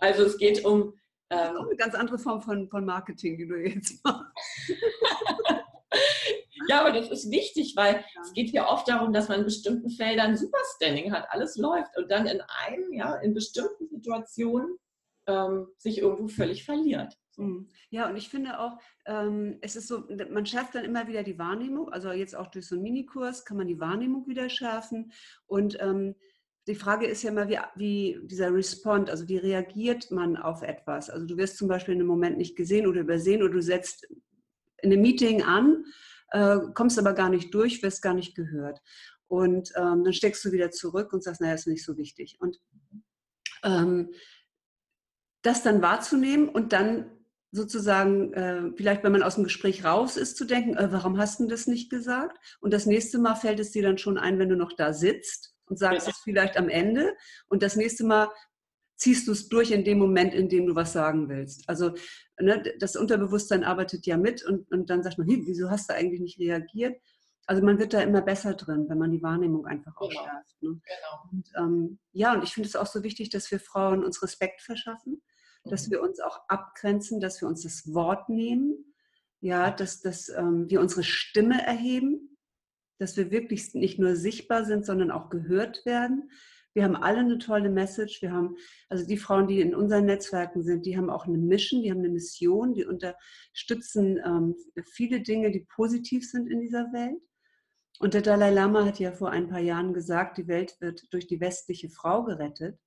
also 0.01 0.25
es 0.25 0.39
geht 0.39 0.65
um, 0.65 0.95
ähm, 1.31 1.57
auch 1.57 1.67
eine 1.67 1.77
ganz 1.77 1.95
andere 1.95 2.19
Form 2.19 2.43
von, 2.43 2.69
von 2.69 2.85
Marketing, 2.85 3.37
die 3.37 3.47
du 3.47 3.57
jetzt 3.57 4.03
machst. 4.05 4.33
ja, 6.69 6.81
aber 6.81 6.93
das 6.93 7.11
ist 7.11 7.31
wichtig, 7.31 7.75
weil 7.77 7.95
ja. 7.95 8.23
es 8.23 8.33
geht 8.33 8.51
ja 8.51 8.69
oft 8.69 8.89
darum, 8.89 9.13
dass 9.13 9.29
man 9.29 9.41
in 9.41 9.45
bestimmten 9.45 9.91
Feldern 9.91 10.37
Superstanding 10.37 11.13
hat, 11.13 11.27
alles 11.31 11.57
läuft 11.57 11.97
und 11.97 12.11
dann 12.11 12.27
in 12.27 12.41
einem, 12.41 12.93
ja, 12.93 13.15
in 13.17 13.35
bestimmten 13.35 13.89
Situationen 13.89 14.77
ähm, 15.27 15.69
sich 15.77 15.99
irgendwo 15.99 16.29
völlig 16.29 16.65
verliert. 16.65 17.17
Mhm. 17.37 17.69
Ja, 17.91 18.09
und 18.09 18.17
ich 18.17 18.29
finde 18.29 18.59
auch, 18.59 18.79
ähm, 19.07 19.59
es 19.61 19.77
ist 19.77 19.87
so, 19.87 20.05
man 20.31 20.45
schärft 20.45 20.75
dann 20.75 20.85
immer 20.85 21.07
wieder 21.07 21.23
die 21.23 21.39
Wahrnehmung, 21.39 21.91
also 21.91 22.11
jetzt 22.11 22.35
auch 22.35 22.49
durch 22.49 22.67
so 22.67 22.75
einen 22.75 22.83
Minikurs 22.83 23.45
kann 23.45 23.57
man 23.57 23.69
die 23.69 23.81
Wahrnehmung 23.81 24.27
wieder 24.27 24.51
schärfen 24.51 25.13
und 25.47 25.79
ähm, 25.81 26.17
die 26.69 26.75
Frage 26.75 27.07
ist 27.07 27.23
ja 27.23 27.31
immer, 27.31 27.49
wie, 27.49 27.59
wie, 27.77 28.21
dieser 28.25 28.53
Respond, 28.53 29.09
also 29.09 29.27
wie 29.27 29.39
reagiert 29.39 30.11
man 30.11 30.37
auf 30.37 30.63
etwas? 30.63 31.09
Also 31.09 31.27
du 31.27 31.37
wirst 31.39 31.57
zum 31.57 31.67
Beispiel 31.67 31.95
in 31.95 32.01
einem 32.01 32.09
Moment 32.09 32.37
nicht 32.37 32.57
gesehen 32.57 32.87
oder 32.87 33.01
übersehen 33.01 33.43
oder 33.43 33.55
du 33.55 33.63
setzt 33.63 34.07
in 34.83 34.93
einem 34.93 35.01
Meeting 35.01 35.43
an, 35.43 35.85
äh, 36.31 36.59
kommst 36.75 36.99
aber 36.99 37.15
gar 37.15 37.31
nicht 37.31 37.55
durch, 37.55 37.83
wirst 37.83 38.03
gar 38.03 38.15
nicht 38.15 38.35
gehört. 38.35 38.81
Und 39.29 39.73
ähm, 39.77 40.05
dann 40.05 40.13
steckst 40.13 40.45
du 40.45 40.53
wieder 40.53 40.71
zurück 40.71 41.13
und 41.13 41.25
sagst, 41.25 41.41
naja, 41.41 41.55
ist 41.55 41.67
nicht 41.67 41.85
so 41.85 41.97
wichtig. 41.97 42.37
Und 42.39 42.61
ähm, 43.63 44.11
das 45.43 45.63
dann 45.63 45.81
wahrzunehmen 45.81 46.51
und 46.51 46.73
dann 46.75 47.11
sozusagen, 47.51 48.35
äh, 48.35 48.73
vielleicht 48.77 49.05
wenn 49.05 49.13
man 49.13 49.23
aus 49.23 49.37
dem 49.37 49.45
Gespräch 49.45 49.85
raus 49.85 50.19
ist, 50.19 50.37
zu 50.37 50.45
denken, 50.45 50.77
äh, 50.77 50.93
warum 50.93 51.17
hast 51.17 51.41
du 51.41 51.47
das 51.47 51.67
nicht 51.67 51.89
gesagt? 51.91 52.39
Und 52.61 52.75
das 52.75 52.85
nächste 52.85 53.19
Mal 53.19 53.37
fällt 53.37 53.59
es 53.59 53.71
dir 53.71 53.83
dann 53.83 53.97
schon 53.97 54.19
ein, 54.19 54.39
wenn 54.39 54.51
du 54.51 54.57
noch 54.57 54.75
da 54.75 54.93
sitzt 54.93 55.55
und 55.69 55.79
sagst 55.79 56.07
ja. 56.07 56.13
es 56.13 56.19
vielleicht 56.19 56.57
am 56.57 56.69
Ende 56.69 57.15
und 57.49 57.63
das 57.63 57.77
nächste 57.77 58.05
Mal 58.05 58.29
ziehst 58.99 59.29
du 59.29 59.33
es 59.33 59.49
durch 59.49 59.71
in 59.71 59.85
dem 59.85 59.99
Moment, 59.99 60.35
in 60.35 60.49
dem 60.49 60.67
du 60.67 60.75
was 60.75 60.93
sagen 60.93 61.29
willst. 61.29 61.69
Also 61.69 61.95
ne, 62.39 62.63
das 62.79 62.97
Unterbewusstsein 62.97 63.65
arbeitet 63.65 64.07
ja 64.07 64.17
mit 64.17 64.45
und, 64.45 64.71
und 64.73 64.91
dann 64.91 65.03
sagt 65.03 65.19
man, 65.19 65.29
hey, 65.29 65.41
wieso 65.47 65.71
hast 65.71 65.89
du 65.89 65.95
eigentlich 65.95 66.21
nicht 66.21 66.39
reagiert? 66.39 67.01
Also 67.47 67.63
man 67.63 67.79
wird 67.79 67.95
da 67.95 68.03
immer 68.03 68.21
besser 68.21 68.55
drin, 68.55 68.87
wenn 68.89 68.99
man 68.99 69.11
die 69.11 69.23
Wahrnehmung 69.23 69.67
einfach 69.67 69.97
auch 69.97 70.11
genau. 70.11 70.23
schärft. 70.23 70.63
Ne? 70.63 70.81
Genau. 70.85 71.31
Und, 71.33 71.49
ähm, 71.57 71.99
ja, 72.13 72.35
und 72.35 72.43
ich 72.43 72.53
finde 72.53 72.69
es 72.69 72.77
auch 72.77 72.87
so 72.87 73.03
wichtig, 73.03 73.31
dass 73.31 73.51
wir 73.51 73.61
Frauen 73.61 74.05
uns 74.05 74.23
Respekt 74.23 74.61
verschaffen, 74.61 75.23
mhm. 75.65 75.71
dass 75.71 75.91
wir 75.91 76.03
uns 76.03 76.21
auch 76.21 76.41
abgrenzen, 76.49 77.21
dass 77.21 77.41
wir 77.41 77.49
uns 77.49 77.63
das 77.63 77.95
Wort 77.95 78.29
nehmen, 78.29 78.95
ja, 79.41 79.71
dass, 79.71 80.01
dass 80.01 80.29
ähm, 80.29 80.69
wir 80.69 80.81
unsere 80.81 81.05
Stimme 81.05 81.63
erheben 81.65 82.28
dass 82.99 83.17
wir 83.17 83.31
wirklich 83.31 83.75
nicht 83.75 83.99
nur 83.99 84.17
sichtbar 84.17 84.65
sind, 84.65 84.85
sondern 84.85 85.11
auch 85.11 85.31
gehört 85.31 85.85
werden. 85.87 86.31
Wir 86.75 86.85
haben 86.85 86.97
alle 86.97 87.19
eine 87.19 87.39
tolle 87.39 87.71
Message. 87.71 88.23
Wir 88.23 88.33
haben, 88.33 88.57
also 88.89 89.07
die 89.07 89.17
Frauen, 89.17 89.49
die 89.49 89.61
in 89.61 89.75
unseren 89.75 90.05
Netzwerken 90.05 90.63
sind, 90.63 90.87
die 90.87 90.97
haben 90.97 91.11
auch 91.11 91.27
eine 91.27 91.39
Mission, 91.39 91.83
die 91.83 91.91
haben 91.91 91.99
eine 91.99 92.11
Mission, 92.11 92.75
die 92.75 92.85
unterstützen 92.85 94.21
ähm, 94.25 94.55
viele 94.85 95.21
Dinge, 95.21 95.51
die 95.51 95.67
positiv 95.75 96.29
sind 96.29 96.49
in 96.49 96.61
dieser 96.61 96.93
Welt. 96.93 97.21
Und 98.01 98.15
der 98.15 98.23
Dalai 98.23 98.51
Lama 98.51 98.85
hat 98.85 99.01
ja 99.01 99.13
vor 99.13 99.31
ein 99.31 99.49
paar 99.49 99.61
Jahren 99.61 99.93
gesagt, 99.93 100.39
die 100.39 100.47
Welt 100.47 100.77
wird 100.81 101.13
durch 101.13 101.27
die 101.27 101.41
westliche 101.41 101.89
Frau 101.89 102.23
gerettet. 102.25 102.79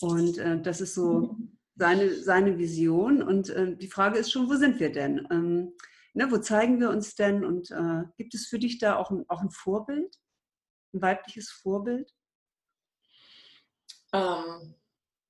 Und 0.00 0.38
äh, 0.38 0.60
das 0.60 0.80
ist 0.80 0.94
so 0.94 1.36
seine, 1.76 2.14
seine 2.14 2.58
Vision. 2.58 3.22
Und 3.22 3.50
äh, 3.50 3.76
die 3.76 3.88
Frage 3.88 4.18
ist 4.18 4.32
schon, 4.32 4.48
wo 4.48 4.54
sind 4.54 4.80
wir 4.80 4.92
denn? 4.92 5.26
Ähm, 5.30 5.72
Ne, 6.12 6.30
wo 6.30 6.38
zeigen 6.38 6.80
wir 6.80 6.90
uns 6.90 7.14
denn? 7.14 7.44
Und 7.44 7.70
äh, 7.70 8.04
gibt 8.16 8.34
es 8.34 8.46
für 8.46 8.58
dich 8.58 8.78
da 8.78 8.96
auch 8.96 9.10
ein, 9.10 9.24
auch 9.28 9.40
ein 9.40 9.50
Vorbild? 9.50 10.16
Ein 10.92 11.02
weibliches 11.02 11.50
Vorbild? 11.50 12.12
Ähm, 14.12 14.74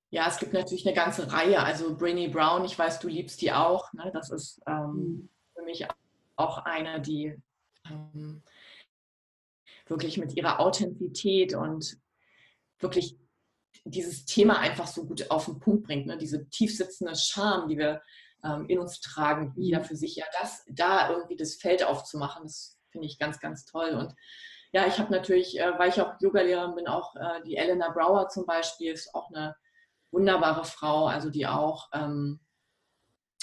ja, 0.09 0.27
es 0.27 0.39
gibt 0.39 0.53
natürlich 0.53 0.85
eine 0.85 0.95
ganze 0.95 1.31
Reihe. 1.31 1.61
Also 1.63 1.95
Brainy 1.95 2.27
Brown, 2.27 2.65
ich 2.65 2.77
weiß, 2.77 2.99
du 2.99 3.07
liebst 3.07 3.41
die 3.41 3.53
auch. 3.53 3.93
Ne? 3.93 4.11
Das 4.13 4.29
ist 4.29 4.61
ähm, 4.67 4.93
mhm. 4.93 5.29
für 5.55 5.63
mich 5.63 5.87
auch 6.35 6.59
eine, 6.59 6.99
die 6.99 7.37
ähm, 7.89 8.41
wirklich 9.87 10.17
mit 10.17 10.35
ihrer 10.35 10.59
Authentizität 10.59 11.53
und 11.53 11.97
wirklich 12.79 13.17
dieses 13.85 14.25
Thema 14.25 14.59
einfach 14.59 14.87
so 14.87 15.05
gut 15.05 15.29
auf 15.29 15.45
den 15.45 15.59
Punkt 15.59 15.83
bringt. 15.83 16.07
Ne? 16.07 16.17
Diese 16.17 16.49
tiefsitzende 16.49 17.15
Scham, 17.15 17.67
die 17.67 17.77
wir 17.77 18.01
ähm, 18.43 18.65
in 18.67 18.79
uns 18.79 18.99
tragen, 19.01 19.53
jeder 19.57 19.79
mhm. 19.79 19.85
für 19.85 19.95
sich. 19.95 20.15
Ja, 20.15 20.25
das, 20.39 20.63
da 20.69 21.09
irgendwie 21.09 21.35
das 21.35 21.55
Feld 21.55 21.83
aufzumachen, 21.83 22.43
das 22.43 22.77
finde 22.91 23.07
ich 23.07 23.19
ganz, 23.19 23.39
ganz 23.39 23.65
toll. 23.65 23.91
Und 23.91 24.13
ja, 24.71 24.87
ich 24.87 24.99
habe 24.99 25.11
natürlich, 25.11 25.59
äh, 25.59 25.77
weil 25.77 25.89
ich 25.89 26.01
auch 26.01 26.13
Yogalehrerin 26.19 26.75
bin, 26.75 26.87
auch 26.87 27.15
äh, 27.15 27.41
die 27.45 27.57
Elena 27.57 27.89
Brower 27.89 28.29
zum 28.29 28.45
Beispiel, 28.45 28.93
ist 28.93 29.13
auch 29.13 29.29
eine 29.29 29.55
wunderbare 30.11 30.65
Frau, 30.65 31.07
also 31.07 31.29
die 31.29 31.47
auch 31.47 31.89
ähm, 31.93 32.39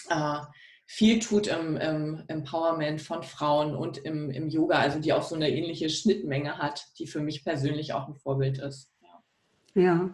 äh, 0.09 0.41
viel 0.87 1.19
tut 1.19 1.49
im, 1.49 1.77
im, 1.77 2.25
Empowerment 2.29 3.03
von 3.03 3.23
Frauen 3.23 3.77
und 3.77 3.99
im, 3.99 4.31
im 4.31 4.49
Yoga, 4.49 4.79
also 4.79 4.99
die 4.99 5.13
auch 5.13 5.23
so 5.23 5.35
eine 5.35 5.51
ähnliche 5.51 5.91
Schnittmenge 5.91 6.57
hat, 6.57 6.87
die 6.99 7.07
für 7.07 7.21
mich 7.21 7.45
persönlich 7.45 7.93
auch 7.93 8.09
ein 8.09 8.15
Vorbild 8.15 8.59
ist. 8.59 8.91
Ja. 9.03 9.83
Ja, 9.83 10.11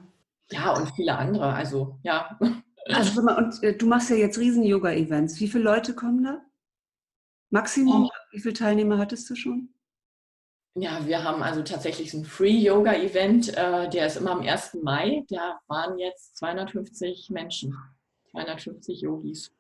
ja 0.50 0.72
und 0.74 0.90
viele 0.96 1.16
andere. 1.16 1.52
Also 1.52 1.98
ja. 2.02 2.38
Also 2.86 3.20
und 3.20 3.62
äh, 3.62 3.76
du 3.76 3.86
machst 3.86 4.10
ja 4.10 4.16
jetzt 4.16 4.38
riesen 4.38 4.62
Yoga-Events. 4.62 5.40
Wie 5.40 5.48
viele 5.48 5.64
Leute 5.64 5.94
kommen 5.94 6.22
da? 6.22 6.42
Maximum? 7.50 8.04
Oh. 8.04 8.10
Wie 8.32 8.40
viele 8.40 8.54
Teilnehmer 8.54 8.98
hattest 8.98 9.30
du 9.30 9.34
schon? 9.34 9.70
Ja, 10.76 11.06
wir 11.06 11.22
haben 11.22 11.42
also 11.42 11.62
tatsächlich 11.62 12.10
so 12.10 12.18
ein 12.18 12.24
Free-Yoga-Event, 12.24 13.56
äh, 13.56 13.88
der 13.88 14.08
ist 14.08 14.16
immer 14.16 14.32
am 14.32 14.40
1. 14.40 14.78
Mai. 14.82 15.24
Da 15.28 15.60
waren 15.68 15.98
jetzt 15.98 16.36
250 16.38 17.30
Menschen, 17.30 17.76
250 18.32 19.00
Yogis. 19.02 19.52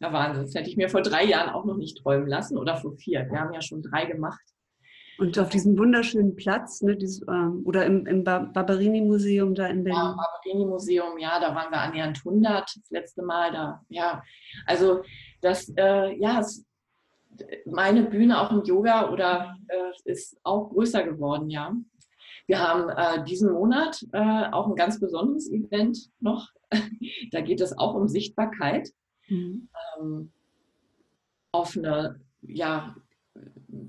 Ja, 0.00 0.12
Wahnsinn. 0.12 0.44
Das 0.44 0.54
hätte 0.54 0.68
ich 0.68 0.76
mir 0.76 0.90
vor 0.90 1.02
drei 1.02 1.24
Jahren 1.24 1.50
auch 1.50 1.64
noch 1.64 1.76
nicht 1.76 1.98
träumen 1.98 2.26
lassen 2.26 2.58
oder 2.58 2.76
vor 2.76 2.92
vier. 2.92 3.26
Wir 3.30 3.40
haben 3.40 3.54
ja 3.54 3.62
schon 3.62 3.82
drei 3.82 4.04
gemacht. 4.04 4.40
Und 5.20 5.38
auf 5.38 5.50
diesem 5.50 5.76
wunderschönen 5.76 6.34
Platz, 6.34 6.80
ne, 6.80 6.96
dieses, 6.96 7.20
ähm, 7.28 7.62
oder 7.66 7.84
im, 7.84 8.06
im 8.06 8.24
Barberini-Museum 8.24 9.54
da 9.54 9.66
in 9.66 9.84
Berlin. 9.84 10.00
Ja, 10.00 10.16
Barberini-Museum, 10.16 11.18
ja, 11.18 11.38
da 11.38 11.54
waren 11.54 11.70
wir 11.70 11.78
annähernd 11.78 12.18
100 12.18 12.62
das 12.62 12.90
letzte 12.90 13.22
Mal. 13.22 13.52
Da, 13.52 13.84
ja, 13.90 14.22
also 14.64 15.02
das, 15.42 15.70
äh, 15.76 16.16
ja, 16.18 16.40
es, 16.40 16.64
meine 17.66 18.04
Bühne 18.04 18.40
auch 18.40 18.50
im 18.50 18.64
Yoga 18.64 19.10
oder 19.10 19.56
äh, 19.68 20.10
ist 20.10 20.38
auch 20.42 20.70
größer 20.70 21.02
geworden, 21.02 21.50
ja. 21.50 21.74
Wir 22.46 22.66
haben 22.66 22.88
äh, 22.88 23.22
diesen 23.24 23.52
Monat 23.52 24.02
äh, 24.12 24.50
auch 24.50 24.68
ein 24.68 24.74
ganz 24.74 24.98
besonderes 24.98 25.50
Event 25.52 25.98
noch. 26.20 26.48
da 27.30 27.42
geht 27.42 27.60
es 27.60 27.76
auch 27.76 27.94
um 27.94 28.08
Sichtbarkeit 28.08 28.88
mhm. 29.28 29.68
ähm, 29.98 30.32
auf 31.52 31.76
eine 31.76 32.20
ja, 32.42 32.96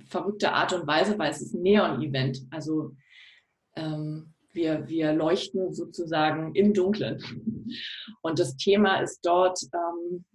verrückte 0.06 0.54
Art 0.54 0.74
und 0.74 0.88
Weise, 0.88 1.18
weil 1.18 1.32
es 1.32 1.42
ist 1.42 1.54
ein 1.54 1.62
Neon-Event. 1.62 2.46
Also 2.52 2.96
ähm, 3.76 4.34
wir, 4.54 4.88
wir 4.88 5.14
leuchten 5.14 5.74
sozusagen 5.74 6.54
im 6.56 6.74
Dunkeln. 6.74 7.22
Und 8.22 8.40
das 8.40 8.58
Thema 8.58 9.02
ist 9.02 9.22
dort 9.24 9.60
ähm, 9.74 10.26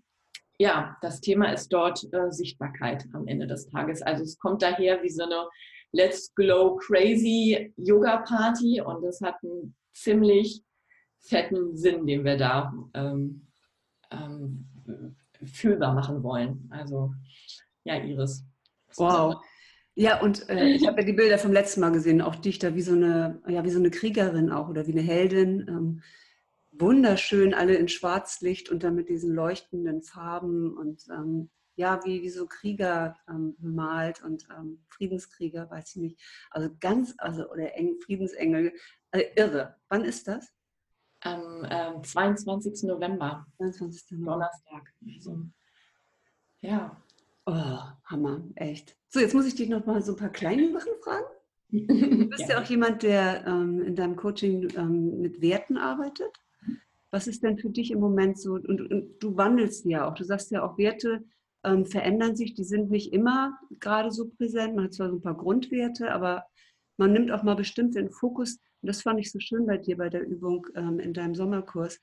ja, 0.59 0.96
das 1.02 1.20
Thema 1.20 1.52
ist 1.52 1.72
dort 1.72 2.02
äh, 2.12 2.31
Sichtbarkeit 2.31 3.05
am 3.12 3.26
Ende 3.26 3.46
des 3.46 3.68
Tages. 3.68 4.02
Also 4.02 4.22
es 4.22 4.38
kommt 4.38 4.62
daher 4.62 5.02
wie 5.02 5.11
so 5.11 5.24
eine 5.24 5.48
Let's 5.92 6.35
Glow 6.35 6.76
Crazy 6.76 7.72
Yoga 7.76 8.18
Party 8.18 8.81
und 8.81 9.05
es 9.05 9.20
hat 9.20 9.37
einen 9.42 9.74
ziemlich 9.92 10.62
fetten 11.20 11.76
Sinn, 11.76 12.07
den 12.07 12.24
wir 12.24 12.37
da 12.37 12.72
ähm, 12.94 13.46
ähm, 14.11 14.68
fühlbar 15.44 15.94
machen 15.94 16.22
wollen. 16.22 16.68
Also 16.70 17.12
ja, 17.85 17.96
Iris. 17.96 18.46
Wow. 18.99 19.45
Ja, 19.95 20.21
und 20.21 20.49
äh, 20.51 20.69
ich 20.69 20.87
habe 20.87 21.01
ja 21.01 21.07
die 21.07 21.15
Bilder 21.15 21.39
vom 21.39 21.53
letzten 21.53 21.81
Mal 21.81 21.91
gesehen, 21.91 22.21
auch 22.21 22.37
dich 22.37 22.59
da 22.59 22.75
wie 22.75 22.83
so 22.83 22.93
eine, 22.93 23.41
ja, 23.49 23.65
wie 23.65 23.71
so 23.71 23.79
eine 23.79 23.91
Kriegerin 23.91 24.51
auch 24.51 24.69
oder 24.69 24.87
wie 24.87 24.93
eine 24.93 25.01
Heldin. 25.01 25.67
Ähm, 25.69 26.03
wunderschön, 26.73 27.55
alle 27.55 27.75
in 27.77 27.89
Schwarzlicht 27.89 28.71
und 28.71 28.83
dann 28.83 28.95
mit 28.95 29.09
diesen 29.09 29.35
leuchtenden 29.35 30.03
Farben 30.03 30.77
und 30.77 31.07
ähm, 31.11 31.49
ja, 31.77 32.01
wie, 32.05 32.23
wie 32.23 32.31
so 32.31 32.47
Krieger 32.47 33.17
ähm, 33.29 33.55
bemalt 33.59 34.23
und 34.23 34.47
ähm, 34.57 34.85
Friedenskrieger, 34.89 35.71
weiß 35.71 35.97
ich 35.97 36.03
nicht. 36.03 36.21
Also 36.51 36.71
ganz, 36.81 37.15
also 37.19 37.51
oder 37.51 37.75
Eng, 37.75 37.99
Friedensengel, 38.01 38.73
äh, 39.13 39.25
irre. 39.37 39.77
Wann 39.89 40.05
ist 40.05 40.27
das? 40.27 40.53
Am 41.21 41.67
ähm, 41.71 42.03
22. 42.03 42.89
November. 42.89 43.47
22. 43.59 44.13
November. 44.13 44.33
Donnerstag. 44.33 44.93
Also, 45.15 45.43
ja. 46.61 46.97
Oh, 47.47 47.79
Hammer, 48.05 48.43
echt. 48.57 48.97
So, 49.09 49.21
jetzt 49.21 49.35
muss 49.35 49.47
ich 49.47 49.55
dich 49.55 49.69
noch 49.69 49.87
mal 49.87 50.03
so 50.03 50.13
ein 50.13 50.19
paar 50.19 50.31
kleine 50.31 50.73
Sachen 50.73 50.93
fragen. 51.03 51.27
Du 51.71 52.29
bist 52.29 52.41
ja, 52.49 52.49
ja 52.49 52.61
auch 52.61 52.65
jemand, 52.65 53.05
der 53.05 53.47
ähm, 53.47 53.83
in 53.83 53.95
deinem 53.95 54.17
Coaching 54.17 54.69
ähm, 54.77 55.21
mit 55.21 55.41
Werten 55.41 55.77
arbeitet. 55.77 56.31
Was 57.13 57.29
ist 57.29 57.45
denn 57.45 57.57
für 57.57 57.71
dich 57.71 57.93
im 57.93 58.01
Moment 58.01 58.39
so? 58.39 58.55
Und, 58.55 58.81
und 58.81 59.19
du 59.21 59.37
wandelst 59.37 59.85
ja 59.87 60.09
auch. 60.09 60.15
Du 60.15 60.25
sagst 60.25 60.51
ja 60.51 60.65
auch, 60.65 60.77
Werte 60.77 61.25
ähm, 61.65 61.87
verändern 61.87 62.35
sich. 62.35 62.55
Die 62.55 62.65
sind 62.65 62.91
nicht 62.91 63.13
immer 63.13 63.57
gerade 63.79 64.11
so 64.11 64.29
präsent. 64.29 64.75
Man 64.75 64.87
hat 64.87 64.95
zwar 64.95 65.11
so 65.11 65.17
ein 65.17 65.23
paar 65.23 65.37
Grundwerte, 65.37 66.13
aber 66.13 66.45
man 66.97 67.13
nimmt 67.13 67.31
auch 67.31 67.45
mal 67.45 67.55
bestimmt 67.55 67.95
den 67.95 68.11
Fokus. 68.11 68.59
Und 68.83 68.89
das 68.89 69.03
fand 69.03 69.21
ich 69.21 69.31
so 69.31 69.39
schön 69.39 69.67
bei 69.67 69.79
dir 69.79 69.97
bei 69.97 70.09
der 70.09 70.27
Übung 70.27 70.67
ähm, 70.75 70.99
in 70.99 71.15
deinem 71.15 71.37
Sommerkurs. 71.37 72.01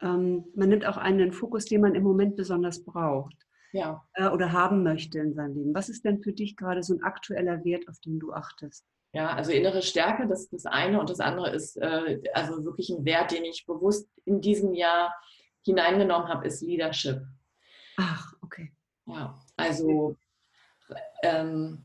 Ähm, 0.00 0.44
man 0.54 0.68
nimmt 0.68 0.86
auch 0.86 0.98
einen 0.98 1.32
Fokus, 1.32 1.64
den 1.64 1.80
man 1.80 1.96
im 1.96 2.04
Moment 2.04 2.36
besonders 2.36 2.84
braucht. 2.84 3.43
Ja. 3.74 4.04
Äh, 4.14 4.28
oder 4.28 4.52
haben 4.52 4.84
möchte 4.84 5.18
in 5.18 5.34
seinem 5.34 5.54
Leben. 5.54 5.74
Was 5.74 5.88
ist 5.88 6.04
denn 6.04 6.22
für 6.22 6.32
dich 6.32 6.56
gerade 6.56 6.82
so 6.82 6.94
ein 6.94 7.02
aktueller 7.02 7.64
Wert, 7.64 7.88
auf 7.88 7.98
den 7.98 8.20
du 8.20 8.32
achtest? 8.32 8.86
Ja, 9.12 9.34
also 9.34 9.50
innere 9.50 9.82
Stärke, 9.82 10.28
das 10.28 10.44
ist 10.44 10.52
das 10.52 10.66
eine 10.66 11.00
und 11.00 11.10
das 11.10 11.20
andere 11.20 11.50
ist 11.50 11.76
äh, 11.76 12.20
also 12.32 12.64
wirklich 12.64 12.90
ein 12.90 13.04
Wert, 13.04 13.32
den 13.32 13.44
ich 13.44 13.66
bewusst 13.66 14.08
in 14.24 14.40
diesem 14.40 14.74
Jahr 14.74 15.12
hineingenommen 15.64 16.28
habe, 16.28 16.46
ist 16.46 16.62
Leadership. 16.62 17.22
Ach, 17.96 18.32
okay. 18.42 18.72
Ja, 19.06 19.38
also 19.56 20.16
ähm, 21.22 21.84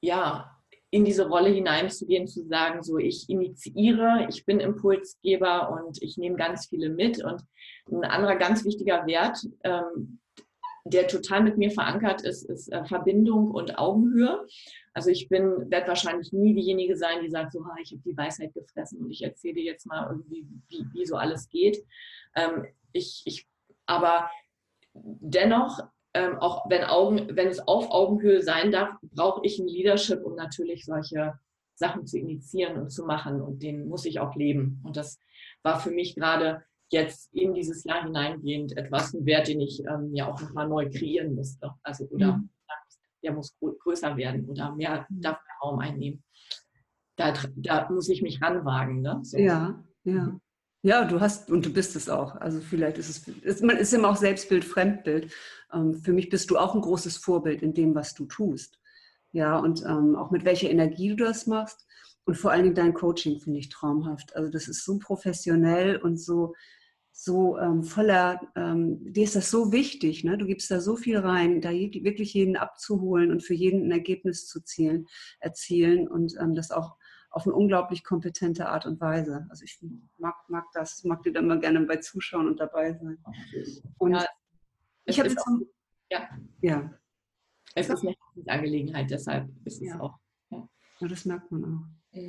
ja, 0.00 0.56
in 0.90 1.04
diese 1.04 1.28
Rolle 1.28 1.50
hineinzugehen, 1.50 2.28
zu 2.28 2.46
sagen, 2.46 2.82
so 2.82 2.98
ich 2.98 3.28
initiiere, 3.28 4.26
ich 4.28 4.44
bin 4.46 4.60
Impulsgeber 4.60 5.70
und 5.70 6.00
ich 6.02 6.18
nehme 6.18 6.36
ganz 6.36 6.66
viele 6.68 6.88
mit. 6.88 7.22
Und 7.22 7.42
ein 7.90 8.04
anderer 8.04 8.36
ganz 8.36 8.64
wichtiger 8.64 9.06
Wert, 9.06 9.38
ähm, 9.64 10.20
der 10.88 11.08
total 11.08 11.42
mit 11.42 11.58
mir 11.58 11.70
verankert 11.70 12.22
ist, 12.22 12.44
ist 12.44 12.72
äh, 12.72 12.84
Verbindung 12.84 13.50
und 13.50 13.78
Augenhöhe. 13.78 14.46
Also 14.94 15.10
ich 15.10 15.28
bin, 15.28 15.70
werde 15.70 15.88
wahrscheinlich 15.88 16.32
nie 16.32 16.54
diejenige 16.54 16.96
sein, 16.96 17.22
die 17.22 17.30
sagt, 17.30 17.52
so, 17.52 17.64
ha, 17.64 17.74
ich 17.82 17.90
habe 17.92 18.02
die 18.04 18.16
Weisheit 18.16 18.54
gefressen 18.54 19.00
und 19.00 19.10
ich 19.10 19.22
erzähle 19.22 19.54
dir 19.54 19.64
jetzt 19.64 19.86
mal 19.86 20.08
irgendwie, 20.10 20.46
wie, 20.68 20.86
wie 20.92 21.04
so 21.04 21.16
alles 21.16 21.48
geht. 21.48 21.84
Ähm, 22.34 22.66
ich, 22.92 23.22
ich, 23.24 23.46
aber 23.86 24.30
dennoch, 24.94 25.80
ähm, 26.14 26.38
auch 26.38 26.70
wenn, 26.70 26.84
Augen, 26.84 27.36
wenn 27.36 27.48
es 27.48 27.60
auf 27.60 27.90
Augenhöhe 27.90 28.42
sein 28.42 28.72
darf, 28.72 28.94
brauche 29.02 29.44
ich 29.44 29.58
ein 29.58 29.68
Leadership, 29.68 30.24
um 30.24 30.34
natürlich 30.34 30.84
solche 30.84 31.38
Sachen 31.74 32.06
zu 32.06 32.18
initiieren 32.18 32.78
und 32.78 32.90
zu 32.90 33.04
machen. 33.04 33.42
Und 33.42 33.62
den 33.62 33.88
muss 33.88 34.06
ich 34.06 34.20
auch 34.20 34.34
leben. 34.34 34.80
Und 34.84 34.96
das 34.96 35.20
war 35.62 35.80
für 35.80 35.90
mich 35.90 36.14
gerade 36.14 36.64
jetzt 36.90 37.34
in 37.34 37.54
dieses 37.54 37.84
Jahr 37.84 38.04
hineingehend 38.04 38.76
etwas, 38.76 39.14
ein 39.14 39.26
Wert, 39.26 39.48
den 39.48 39.60
ich 39.60 39.80
ähm, 39.80 40.14
ja 40.14 40.32
auch 40.32 40.40
nochmal 40.40 40.68
neu 40.68 40.88
kreieren 40.90 41.34
musste. 41.34 41.72
Also 41.82 42.04
oder 42.06 42.36
mhm. 42.36 42.50
der 43.22 43.32
muss 43.32 43.56
größer 43.60 44.16
werden 44.16 44.48
oder 44.48 44.74
mehr 44.74 45.06
mhm. 45.08 45.20
darf 45.20 45.38
mehr 45.38 45.56
Raum 45.62 45.78
einnehmen. 45.78 46.22
Da, 47.16 47.32
da 47.56 47.88
muss 47.90 48.08
ich 48.08 48.22
mich 48.22 48.42
ranwagen. 48.42 49.00
Ne? 49.00 49.20
So. 49.22 49.38
Ja, 49.38 49.82
ja. 50.04 50.12
Mhm. 50.12 50.40
Ja, 50.82 51.04
du 51.04 51.20
hast 51.20 51.50
und 51.50 51.66
du 51.66 51.72
bist 51.72 51.96
es 51.96 52.08
auch. 52.08 52.36
Also 52.36 52.60
vielleicht 52.60 52.96
ist 52.98 53.08
es, 53.08 53.26
ist, 53.26 53.64
man 53.64 53.76
ist 53.76 53.92
immer 53.92 54.10
auch 54.10 54.16
Selbstbild, 54.16 54.64
Fremdbild. 54.64 55.32
Ähm, 55.72 55.94
für 55.94 56.12
mich 56.12 56.28
bist 56.28 56.48
du 56.48 56.58
auch 56.58 56.76
ein 56.76 56.80
großes 56.80 57.16
Vorbild 57.16 57.62
in 57.62 57.74
dem, 57.74 57.96
was 57.96 58.14
du 58.14 58.26
tust. 58.26 58.78
Ja, 59.32 59.58
und 59.58 59.82
ähm, 59.84 60.14
auch 60.14 60.30
mit 60.30 60.44
welcher 60.44 60.70
Energie 60.70 61.08
du 61.08 61.16
das 61.16 61.48
machst. 61.48 61.86
Und 62.24 62.36
vor 62.36 62.52
allen 62.52 62.62
Dingen 62.62 62.74
dein 62.76 62.94
Coaching 62.94 63.40
finde 63.40 63.58
ich 63.58 63.68
traumhaft. 63.68 64.36
Also 64.36 64.48
das 64.48 64.68
ist 64.68 64.84
so 64.84 64.98
professionell 64.98 65.96
und 65.96 66.20
so 66.20 66.54
so 67.18 67.58
ähm, 67.58 67.82
voller, 67.82 68.42
ähm, 68.56 69.10
dir 69.10 69.24
ist 69.24 69.36
das 69.36 69.50
so 69.50 69.72
wichtig, 69.72 70.22
ne? 70.22 70.36
du 70.36 70.44
gibst 70.44 70.70
da 70.70 70.82
so 70.82 70.96
viel 70.96 71.16
rein, 71.16 71.62
da 71.62 71.70
wirklich 71.70 72.34
jeden 72.34 72.56
abzuholen 72.58 73.30
und 73.30 73.42
für 73.42 73.54
jeden 73.54 73.84
ein 73.84 73.90
Ergebnis 73.90 74.46
zu 74.46 74.60
zielen, 74.60 75.06
erzielen 75.40 76.08
und 76.08 76.34
ähm, 76.38 76.54
das 76.54 76.70
auch 76.70 76.98
auf 77.30 77.46
eine 77.46 77.54
unglaublich 77.54 78.04
kompetente 78.04 78.68
Art 78.68 78.84
und 78.84 79.00
Weise. 79.00 79.46
Also 79.48 79.64
ich 79.64 79.78
mag, 80.18 80.34
mag 80.48 80.66
das, 80.74 81.04
mag 81.04 81.22
dir 81.22 81.32
da 81.32 81.40
immer 81.40 81.56
gerne 81.56 81.80
bei 81.86 81.96
Zuschauen 81.96 82.48
und 82.48 82.60
dabei 82.60 82.92
sein. 82.92 83.18
Und 83.96 84.12
ja, 84.12 84.26
ich 85.06 85.18
habe 85.18 85.30
jetzt 85.30 85.38
auch, 85.38 85.46
ja. 86.12 86.28
ja. 86.60 86.94
Es 87.74 87.88
ist 87.88 88.02
eine 88.02 88.14
Angelegenheit, 88.46 89.10
deshalb 89.10 89.48
ist 89.64 89.80
es 89.80 89.88
ja. 89.88 90.00
auch. 90.00 90.18
Ja. 90.50 90.68
ja. 91.00 91.08
das 91.08 91.24
merkt 91.24 91.50
man 91.50 91.64
auch. 91.64 92.20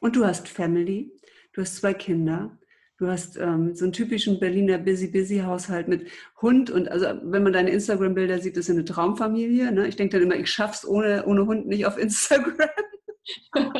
Und 0.00 0.14
du 0.14 0.24
hast 0.24 0.48
Family, 0.48 1.12
du 1.52 1.60
hast 1.60 1.74
zwei 1.74 1.92
Kinder. 1.92 2.56
Du 2.98 3.06
hast 3.06 3.36
ähm, 3.36 3.74
so 3.76 3.84
einen 3.84 3.92
typischen 3.92 4.40
Berliner 4.40 4.76
Busy-Busy-Haushalt 4.76 5.86
mit 5.86 6.10
Hund 6.42 6.68
und 6.68 6.88
also 6.88 7.06
wenn 7.22 7.44
man 7.44 7.52
deine 7.52 7.70
Instagram-Bilder 7.70 8.40
sieht, 8.40 8.56
ist 8.56 8.68
eine 8.68 8.84
Traumfamilie. 8.84 9.70
Ne? 9.70 9.86
Ich 9.86 9.94
denke 9.94 10.18
dann 10.18 10.26
immer, 10.26 10.36
ich 10.36 10.50
schaff's 10.50 10.84
ohne, 10.84 11.24
ohne 11.24 11.46
Hund 11.46 11.68
nicht 11.68 11.86
auf 11.86 11.96
Instagram. 11.96 12.58
also 13.52 13.70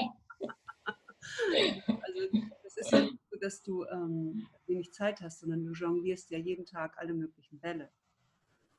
es 2.65 2.77
ist 2.77 2.93
ja 2.93 3.01
nicht 3.01 3.19
so, 3.29 3.37
dass 3.41 3.61
du 3.65 3.85
ähm, 3.87 4.47
wenig 4.69 4.93
Zeit 4.93 5.21
hast, 5.21 5.41
sondern 5.41 5.65
du 5.65 5.73
jonglierst 5.73 6.31
ja 6.31 6.39
jeden 6.39 6.65
Tag 6.65 6.97
alle 6.99 7.13
möglichen 7.13 7.59
Bälle. 7.59 7.91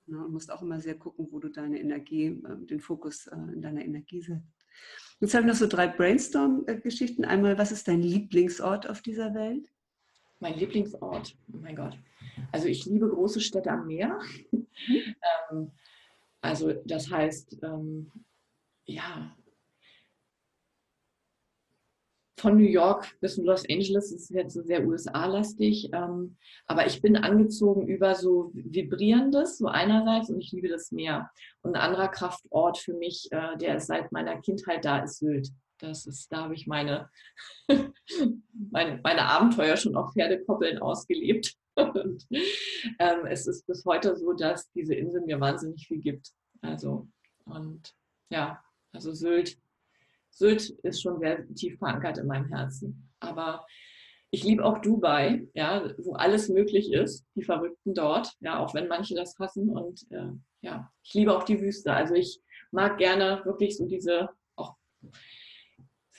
Ne? 0.05 0.23
Und 0.23 0.31
musst 0.31 0.53
auch 0.53 0.61
immer 0.61 0.79
sehr 0.79 0.95
gucken, 0.95 1.27
wo 1.31 1.39
du 1.39 1.49
deine 1.49 1.81
Energie, 1.81 2.27
äh, 2.27 2.65
den 2.65 2.79
Fokus 2.79 3.27
äh, 3.27 3.35
in 3.35 3.61
deiner 3.61 3.83
Energie 3.83 4.21
setzt. 4.21 4.65
Jetzt 5.19 5.33
habe 5.33 5.45
ich 5.45 5.51
noch 5.51 5.59
so 5.59 5.67
drei 5.67 5.87
Brainstorm-Geschichten. 5.87 7.25
Einmal, 7.25 7.57
was 7.57 7.73
ist 7.73 7.89
dein 7.89 8.01
Lieblingsort 8.01 8.89
auf 8.89 9.01
dieser 9.01 9.33
Welt? 9.33 9.69
Mein 10.39 10.57
Lieblingsort. 10.57 11.35
Oh 11.53 11.57
mein 11.57 11.75
Gott. 11.75 11.97
Also 12.51 12.67
ich 12.67 12.85
liebe 12.85 13.09
große 13.09 13.41
Städte 13.41 13.71
am 13.71 13.87
Meer. 13.87 14.19
Mhm. 14.51 14.67
ähm, 15.51 15.71
also 16.41 16.73
das 16.85 17.11
heißt, 17.11 17.57
ähm, 17.63 18.11
ja, 18.85 19.35
von 22.39 22.57
New 22.57 22.69
York 22.69 23.17
bis 23.19 23.37
Los 23.37 23.65
Angeles 23.69 24.11
ist 24.13 24.29
jetzt 24.29 24.53
so 24.53 24.63
sehr 24.63 24.87
USA-lastig. 24.87 25.89
Ähm, 25.93 26.37
aber 26.67 26.87
ich 26.87 27.01
bin 27.01 27.17
angezogen 27.17 27.87
über 27.87 28.15
so 28.15 28.51
Vibrierendes, 28.53 29.57
so 29.57 29.67
einerseits, 29.67 30.29
und 30.29 30.39
ich 30.39 30.51
liebe 30.53 30.69
das 30.69 30.91
Meer. 30.91 31.29
Und 31.61 31.75
ein 31.75 31.81
anderer 31.81 32.07
Kraftort 32.07 32.77
für 32.77 32.93
mich, 32.93 33.27
äh, 33.31 33.57
der 33.57 33.75
ist 33.75 33.87
seit 33.87 34.11
meiner 34.11 34.39
Kindheit 34.41 34.85
da, 34.85 34.99
ist 34.99 35.19
Sylt. 35.19 35.49
Das 35.79 36.05
ist, 36.05 36.31
da 36.31 36.43
habe 36.43 36.53
ich 36.53 36.67
meine, 36.67 37.09
meine, 38.71 38.99
meine 39.03 39.23
Abenteuer 39.23 39.77
schon 39.77 39.95
auf 39.95 40.13
Pferdekoppeln 40.13 40.79
ausgelebt. 40.79 41.55
Und, 41.75 42.27
ähm, 42.99 43.25
es 43.25 43.47
ist 43.47 43.65
bis 43.65 43.85
heute 43.85 44.15
so, 44.17 44.33
dass 44.33 44.69
diese 44.71 44.95
Insel 44.95 45.21
mir 45.21 45.39
wahnsinnig 45.39 45.87
viel 45.87 45.99
gibt. 46.01 46.31
Also, 46.61 47.07
und 47.45 47.93
ja, 48.29 48.61
also 48.91 49.13
Sylt 49.13 49.57
Sylt 50.31 50.69
ist 50.83 51.01
schon 51.01 51.19
sehr 51.19 51.45
tief 51.53 51.77
verankert 51.79 52.17
in 52.17 52.27
meinem 52.27 52.47
Herzen. 52.47 53.09
Aber 53.19 53.65
ich 54.31 54.43
liebe 54.43 54.63
auch 54.63 54.79
Dubai, 54.79 55.47
ja, 55.53 55.89
wo 55.97 56.13
alles 56.13 56.49
möglich 56.49 56.91
ist, 56.91 57.25
die 57.35 57.43
Verrückten 57.43 57.93
dort, 57.93 58.33
ja, 58.39 58.59
auch 58.59 58.73
wenn 58.73 58.87
manche 58.87 59.15
das 59.15 59.37
hassen. 59.39 59.69
Und 59.69 60.05
äh, 60.11 60.31
ja, 60.61 60.91
ich 61.03 61.13
liebe 61.13 61.35
auch 61.35 61.43
die 61.43 61.59
Wüste. 61.59 61.93
Also 61.93 62.13
ich 62.13 62.39
mag 62.71 62.97
gerne 62.97 63.41
wirklich 63.45 63.75
so 63.75 63.85
diese, 63.85 64.29
auch, 64.55 64.75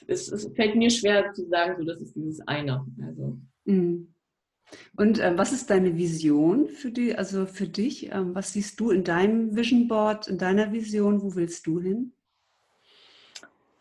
es, 0.06 0.30
es 0.30 0.50
fällt 0.54 0.76
mir 0.76 0.90
schwer 0.90 1.32
zu 1.32 1.46
sagen, 1.48 1.76
so 1.78 1.84
das 1.84 2.00
ist 2.00 2.14
dieses 2.14 2.40
eine. 2.46 2.84
Also. 3.06 3.38
Mhm. 3.64 4.14
Und 4.96 5.18
äh, 5.18 5.36
was 5.36 5.52
ist 5.52 5.70
deine 5.70 5.96
Vision 5.96 6.68
für 6.68 6.90
die, 6.90 7.16
also 7.16 7.46
für 7.46 7.66
dich? 7.66 8.12
Ähm, 8.12 8.34
was 8.34 8.52
siehst 8.52 8.78
du 8.80 8.90
in 8.90 9.04
deinem 9.04 9.56
Vision 9.56 9.88
Board, 9.88 10.28
in 10.28 10.38
deiner 10.38 10.72
Vision? 10.72 11.22
Wo 11.22 11.34
willst 11.34 11.66
du 11.66 11.80
hin? 11.80 12.12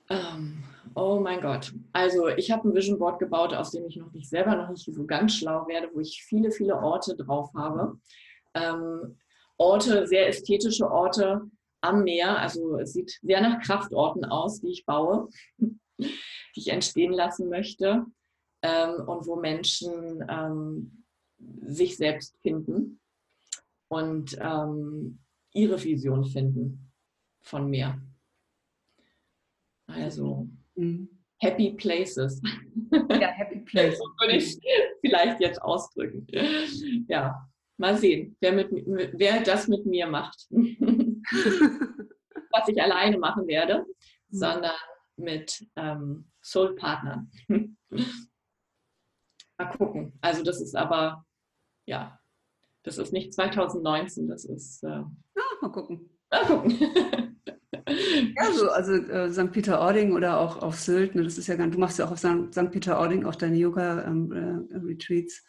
Ähm, 0.09 0.63
oh 0.95 1.19
mein 1.19 1.41
Gott. 1.41 1.73
Also 1.93 2.27
ich 2.29 2.49
habe 2.51 2.67
ein 2.67 2.73
Vision 2.73 2.97
Board 2.97 3.19
gebaut, 3.19 3.53
aus 3.53 3.71
dem 3.71 3.85
ich 3.85 3.97
noch 3.97 4.11
nicht 4.11 4.29
selber 4.29 4.55
noch 4.55 4.69
nicht 4.69 4.85
so 4.85 5.05
ganz 5.05 5.35
schlau 5.35 5.67
werde, 5.67 5.89
wo 5.93 5.99
ich 5.99 6.23
viele, 6.23 6.51
viele 6.51 6.75
Orte 6.77 7.15
drauf 7.15 7.51
habe. 7.55 7.99
Ähm, 8.55 9.17
Orte, 9.57 10.07
sehr 10.07 10.27
ästhetische 10.27 10.89
Orte 10.89 11.41
am 11.81 12.03
Meer. 12.03 12.39
Also 12.39 12.77
es 12.77 12.93
sieht 12.93 13.19
sehr 13.21 13.41
nach 13.41 13.61
Kraftorten 13.61 14.25
aus, 14.25 14.61
die 14.61 14.71
ich 14.71 14.85
baue, 14.85 15.27
die 16.55 16.59
ich 16.59 16.69
entstehen 16.69 17.13
lassen 17.13 17.49
möchte. 17.49 18.05
Ähm, 18.61 19.07
und 19.07 19.25
wo 19.25 19.37
Menschen 19.37 20.21
ähm, 20.27 21.05
sich 21.61 21.95
selbst 21.95 22.37
finden 22.41 22.99
und 23.87 24.37
ähm, 24.41 25.19
ihre 25.53 25.81
Vision 25.81 26.25
finden 26.25 26.91
von 27.41 27.69
mir. 27.69 28.01
Also 29.87 30.49
mhm. 30.75 31.19
Happy 31.39 31.71
Places. 31.71 32.41
Ja, 32.91 33.29
Happy 33.29 33.59
Places. 33.59 33.99
so 33.99 34.05
würde 34.19 34.37
ich 34.37 34.59
vielleicht 35.01 35.39
jetzt 35.39 35.61
ausdrücken. 35.61 36.27
Ja, 37.07 37.47
mal 37.77 37.97
sehen, 37.97 38.35
wer, 38.41 38.51
mit, 38.51 38.69
wer 38.71 39.41
das 39.41 39.67
mit 39.67 39.85
mir 39.85 40.07
macht. 40.07 40.47
Was 40.51 42.67
ich 42.67 42.81
alleine 42.81 43.17
machen 43.17 43.47
werde, 43.47 43.79
mhm. 43.79 44.37
sondern 44.37 44.75
mit 45.19 45.65
ähm, 45.75 46.25
Soul-Partnern. 46.41 47.31
mal 49.57 49.65
gucken. 49.77 50.13
Also 50.21 50.43
das 50.43 50.61
ist 50.61 50.75
aber, 50.75 51.25
ja, 51.85 52.19
das 52.83 52.97
ist 52.97 53.13
nicht 53.13 53.33
2019, 53.33 54.27
das 54.27 54.45
ist... 54.45 54.83
Äh, 54.83 55.03
mal 55.61 55.71
gucken. 55.71 56.09
Mal 56.31 56.45
gucken. 56.45 56.77
Ja, 58.35 58.51
so, 58.53 58.69
also 58.69 58.93
äh, 58.93 59.31
St. 59.31 59.51
Peter-Ording 59.51 60.13
oder 60.13 60.39
auch 60.39 60.61
auf 60.61 60.79
Sylt, 60.79 61.15
ne, 61.15 61.23
das 61.23 61.37
ist 61.37 61.47
ja 61.47 61.55
ganz, 61.55 61.73
du 61.73 61.79
machst 61.79 61.99
ja 61.99 62.05
auch 62.05 62.11
auf 62.11 62.19
St. 62.19 62.71
Peter-Ording 62.71 63.25
auch 63.25 63.35
deine 63.35 63.57
Yoga-Retreats. 63.57 65.43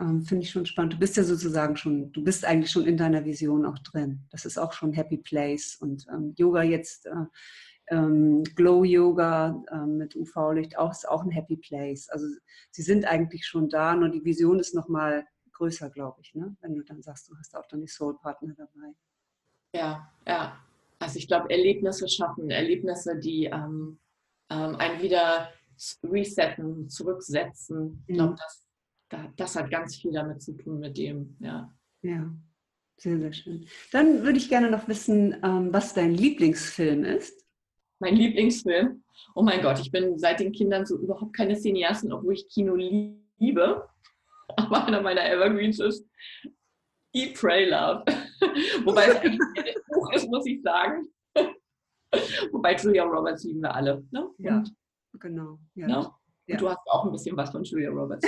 Ähm, 0.00 0.06
äh, 0.06 0.10
ähm, 0.10 0.22
Finde 0.22 0.44
ich 0.44 0.50
schon 0.50 0.66
spannend. 0.66 0.94
Du 0.94 0.98
bist 0.98 1.16
ja 1.16 1.24
sozusagen 1.24 1.76
schon, 1.76 2.12
du 2.12 2.22
bist 2.22 2.44
eigentlich 2.44 2.70
schon 2.70 2.86
in 2.86 2.96
deiner 2.96 3.24
Vision 3.24 3.66
auch 3.66 3.78
drin. 3.80 4.20
Das 4.30 4.44
ist 4.44 4.58
auch 4.58 4.72
schon 4.72 4.92
Happy 4.92 5.18
Place. 5.18 5.76
Und 5.80 6.06
ähm, 6.12 6.34
Yoga 6.36 6.62
jetzt, 6.62 7.06
äh, 7.06 7.24
ähm, 7.90 8.44
Glow 8.54 8.84
Yoga 8.84 9.62
ähm, 9.72 9.98
mit 9.98 10.16
UV-Licht 10.16 10.78
auch, 10.78 10.90
ist 10.90 11.08
auch 11.08 11.24
ein 11.24 11.30
Happy 11.30 11.56
Place. 11.56 12.08
Also 12.08 12.26
sie 12.70 12.82
sind 12.82 13.04
eigentlich 13.04 13.46
schon 13.46 13.68
da, 13.68 13.94
nur 13.94 14.08
die 14.08 14.24
Vision 14.24 14.58
ist 14.58 14.74
nochmal 14.74 15.26
größer, 15.52 15.90
glaube 15.90 16.20
ich, 16.22 16.34
ne? 16.34 16.56
wenn 16.60 16.74
du 16.74 16.82
dann 16.84 17.02
sagst, 17.02 17.28
du 17.28 17.36
hast 17.36 17.56
auch 17.56 17.66
dann 17.68 17.80
die 17.80 17.88
Soul-Partner 17.88 18.54
dabei. 18.56 18.94
Ja, 19.74 20.12
ja, 20.26 20.58
also 20.98 21.18
ich 21.18 21.26
glaube, 21.26 21.50
Erlebnisse 21.50 22.08
schaffen, 22.08 22.50
Erlebnisse, 22.50 23.18
die 23.18 23.46
ähm, 23.46 23.98
ähm, 24.50 24.76
einen 24.76 25.02
wieder 25.02 25.52
resetten, 26.02 26.88
zurücksetzen. 26.88 28.02
Ich 28.06 28.14
glaube, 28.16 28.32
mhm. 28.32 28.36
das, 28.36 29.32
das 29.36 29.56
hat 29.56 29.70
ganz 29.70 29.96
viel 29.96 30.12
damit 30.12 30.42
zu 30.42 30.52
tun 30.52 30.80
mit 30.80 30.96
dem, 30.96 31.36
ja. 31.40 31.72
Ja, 32.02 32.32
sehr, 32.96 33.18
sehr 33.18 33.32
schön. 33.32 33.66
Dann 33.92 34.22
würde 34.22 34.38
ich 34.38 34.48
gerne 34.48 34.70
noch 34.70 34.88
wissen, 34.88 35.36
ähm, 35.42 35.72
was 35.72 35.94
dein 35.94 36.14
Lieblingsfilm 36.14 37.04
ist. 37.04 37.37
Mein 38.00 38.16
Lieblingsfilm? 38.16 39.02
Oh 39.34 39.42
mein 39.42 39.60
Gott, 39.60 39.80
ich 39.80 39.90
bin 39.90 40.18
seit 40.18 40.40
den 40.40 40.52
Kindern 40.52 40.86
so 40.86 40.96
überhaupt 40.96 41.34
keine 41.34 41.56
Cineasten, 41.56 42.12
obwohl 42.12 42.34
ich 42.34 42.48
Kino 42.48 42.74
liebe. 42.76 43.88
Aber 44.56 44.86
einer 44.86 45.02
meiner 45.02 45.24
Evergreens 45.24 45.80
ist 45.80 46.08
Eat, 47.12 47.34
Pray, 47.34 47.68
Love. 47.68 48.04
Wobei 48.84 49.06
es 49.06 49.16
eigentlich 49.16 49.40
ein 49.40 49.82
Buch 49.88 50.12
ist, 50.12 50.28
muss 50.28 50.46
ich 50.46 50.62
sagen. 50.62 51.08
Wobei 52.52 52.76
Julia 52.76 53.04
Roberts 53.04 53.44
lieben 53.44 53.60
wir 53.60 53.74
alle. 53.74 54.04
Ne? 54.10 54.28
Ja, 54.38 54.62
genau. 55.18 55.58
Ja. 55.74 55.86
Ne? 55.86 55.98
Und 55.98 56.12
ja. 56.46 56.56
du 56.56 56.68
hast 56.68 56.78
auch 56.86 57.04
ein 57.04 57.12
bisschen 57.12 57.36
was 57.36 57.50
von 57.50 57.62
Julia 57.64 57.90
Roberts. 57.90 58.26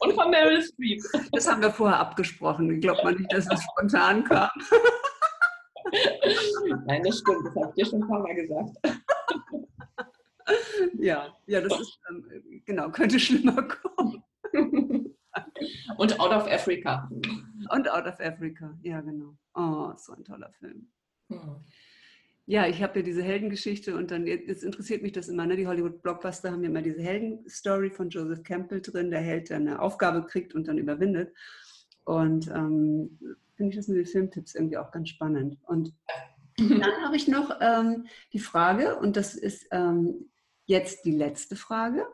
Und 0.00 0.14
von 0.14 0.30
Meryl 0.30 0.62
Streep. 0.62 1.02
Das 1.32 1.50
haben 1.50 1.62
wir 1.62 1.70
vorher 1.70 1.98
abgesprochen. 1.98 2.70
Ich 2.70 2.80
glaube 2.80 3.02
mal 3.02 3.14
nicht, 3.14 3.32
dass 3.32 3.50
es 3.50 3.62
spontan 3.62 4.24
kam. 4.24 4.50
Nein, 6.86 7.02
das 7.02 7.18
stimmt. 7.18 7.46
Das 7.46 7.56
habe 7.56 7.72
ich 7.74 7.84
dir 7.84 7.90
schon 7.90 8.02
ein 8.02 8.08
paar 8.08 8.20
Mal 8.20 8.34
gesagt. 8.34 8.70
Ja, 10.98 11.36
ja, 11.46 11.60
das 11.60 11.80
ist, 11.80 11.98
ähm, 12.08 12.62
genau, 12.64 12.90
könnte 12.90 13.18
schlimmer 13.18 13.62
kommen. 13.62 14.22
Und 15.96 16.20
Out 16.20 16.32
of 16.32 16.46
Africa. 16.50 17.08
Und 17.70 17.90
Out 17.90 18.06
of 18.06 18.20
Africa, 18.20 18.78
ja 18.82 19.00
genau. 19.00 19.36
Oh, 19.54 19.92
so 19.96 20.12
ein 20.12 20.24
toller 20.24 20.52
Film. 20.52 20.88
Hm. 21.30 21.56
Ja, 22.48 22.68
ich 22.68 22.80
habe 22.80 23.00
ja 23.00 23.04
diese 23.04 23.24
Heldengeschichte 23.24 23.96
und 23.96 24.12
dann, 24.12 24.24
jetzt 24.26 24.62
interessiert 24.62 25.02
mich 25.02 25.10
das 25.10 25.28
immer, 25.28 25.46
ne? 25.46 25.56
die 25.56 25.66
Hollywood-Blockbuster 25.66 26.52
haben 26.52 26.62
ja 26.62 26.70
immer 26.70 26.82
diese 26.82 27.02
Heldenstory 27.02 27.90
von 27.90 28.08
Joseph 28.08 28.44
Campbell 28.44 28.80
drin, 28.80 29.10
der 29.10 29.20
Held, 29.20 29.50
der 29.50 29.56
eine 29.56 29.80
Aufgabe 29.80 30.24
kriegt 30.24 30.54
und 30.54 30.68
dann 30.68 30.78
überwindet. 30.78 31.34
Und 32.04 32.46
ähm, 32.48 33.18
finde 33.56 33.70
ich 33.70 33.76
das 33.76 33.88
mit 33.88 33.98
den 33.98 34.06
Filmtipps 34.06 34.54
irgendwie 34.54 34.76
auch 34.76 34.90
ganz 34.92 35.08
spannend. 35.08 35.58
Und 35.66 35.94
dann 36.58 37.02
habe 37.02 37.16
ich 37.16 37.28
noch 37.28 37.58
ähm, 37.60 38.06
die 38.32 38.38
Frage, 38.38 38.98
und 38.98 39.16
das 39.16 39.34
ist 39.34 39.66
ähm, 39.72 40.30
jetzt 40.66 41.04
die 41.04 41.12
letzte 41.12 41.56
Frage. 41.56 42.06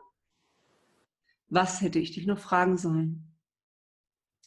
Was 1.47 1.81
hätte 1.81 1.99
ich 1.99 2.11
dich 2.11 2.25
noch 2.25 2.39
fragen 2.39 2.77
sollen? 2.77 3.37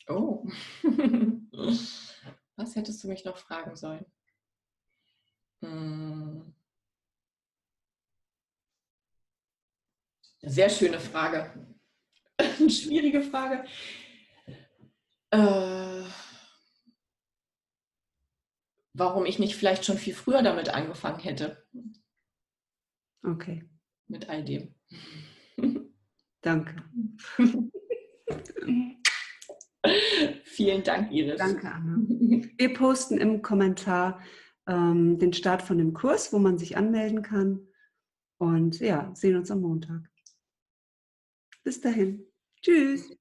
Oh. 0.09 0.47
Was 2.57 2.75
hättest 2.75 3.05
du 3.05 3.09
mich 3.09 3.25
noch 3.25 3.37
fragen 3.37 3.77
sollen? 3.77 4.07
Hm. 5.63 6.55
Sehr 10.41 10.69
schöne 10.69 11.01
Frage. 11.01 11.77
Schwierige 12.69 13.23
Frage. 13.23 13.65
Äh, 15.31 16.05
warum 18.97 19.27
ich 19.27 19.39
nicht 19.39 19.57
vielleicht 19.57 19.85
schon 19.85 19.99
viel 19.99 20.15
früher 20.15 20.43
damit 20.43 20.71
angefangen 20.71 21.21
hätte. 21.21 21.65
Okay. 23.23 23.65
Mit 24.09 24.29
all 24.29 24.45
dem. 24.45 24.75
Danke. 26.41 26.83
Vielen 30.45 30.83
Dank, 30.83 31.13
Iris. 31.13 31.39
Danke, 31.39 31.71
Anna. 31.71 31.99
Wir 32.57 32.75
posten 32.75 33.19
im 33.19 33.43
Kommentar 33.43 34.21
ähm, 34.67 35.19
den 35.19 35.33
Start 35.33 35.63
von 35.63 35.79
dem 35.79 35.93
Kurs, 35.93 36.33
wo 36.33 36.39
man 36.39 36.59
sich 36.59 36.77
anmelden 36.77 37.23
kann. 37.23 37.67
Und 38.39 38.81
ja, 38.81 39.11
sehen 39.15 39.37
uns 39.37 39.51
am 39.51 39.61
Montag. 39.61 40.11
Bis 41.63 41.81
dahin. 41.81 42.25
Tschüss. 42.63 43.17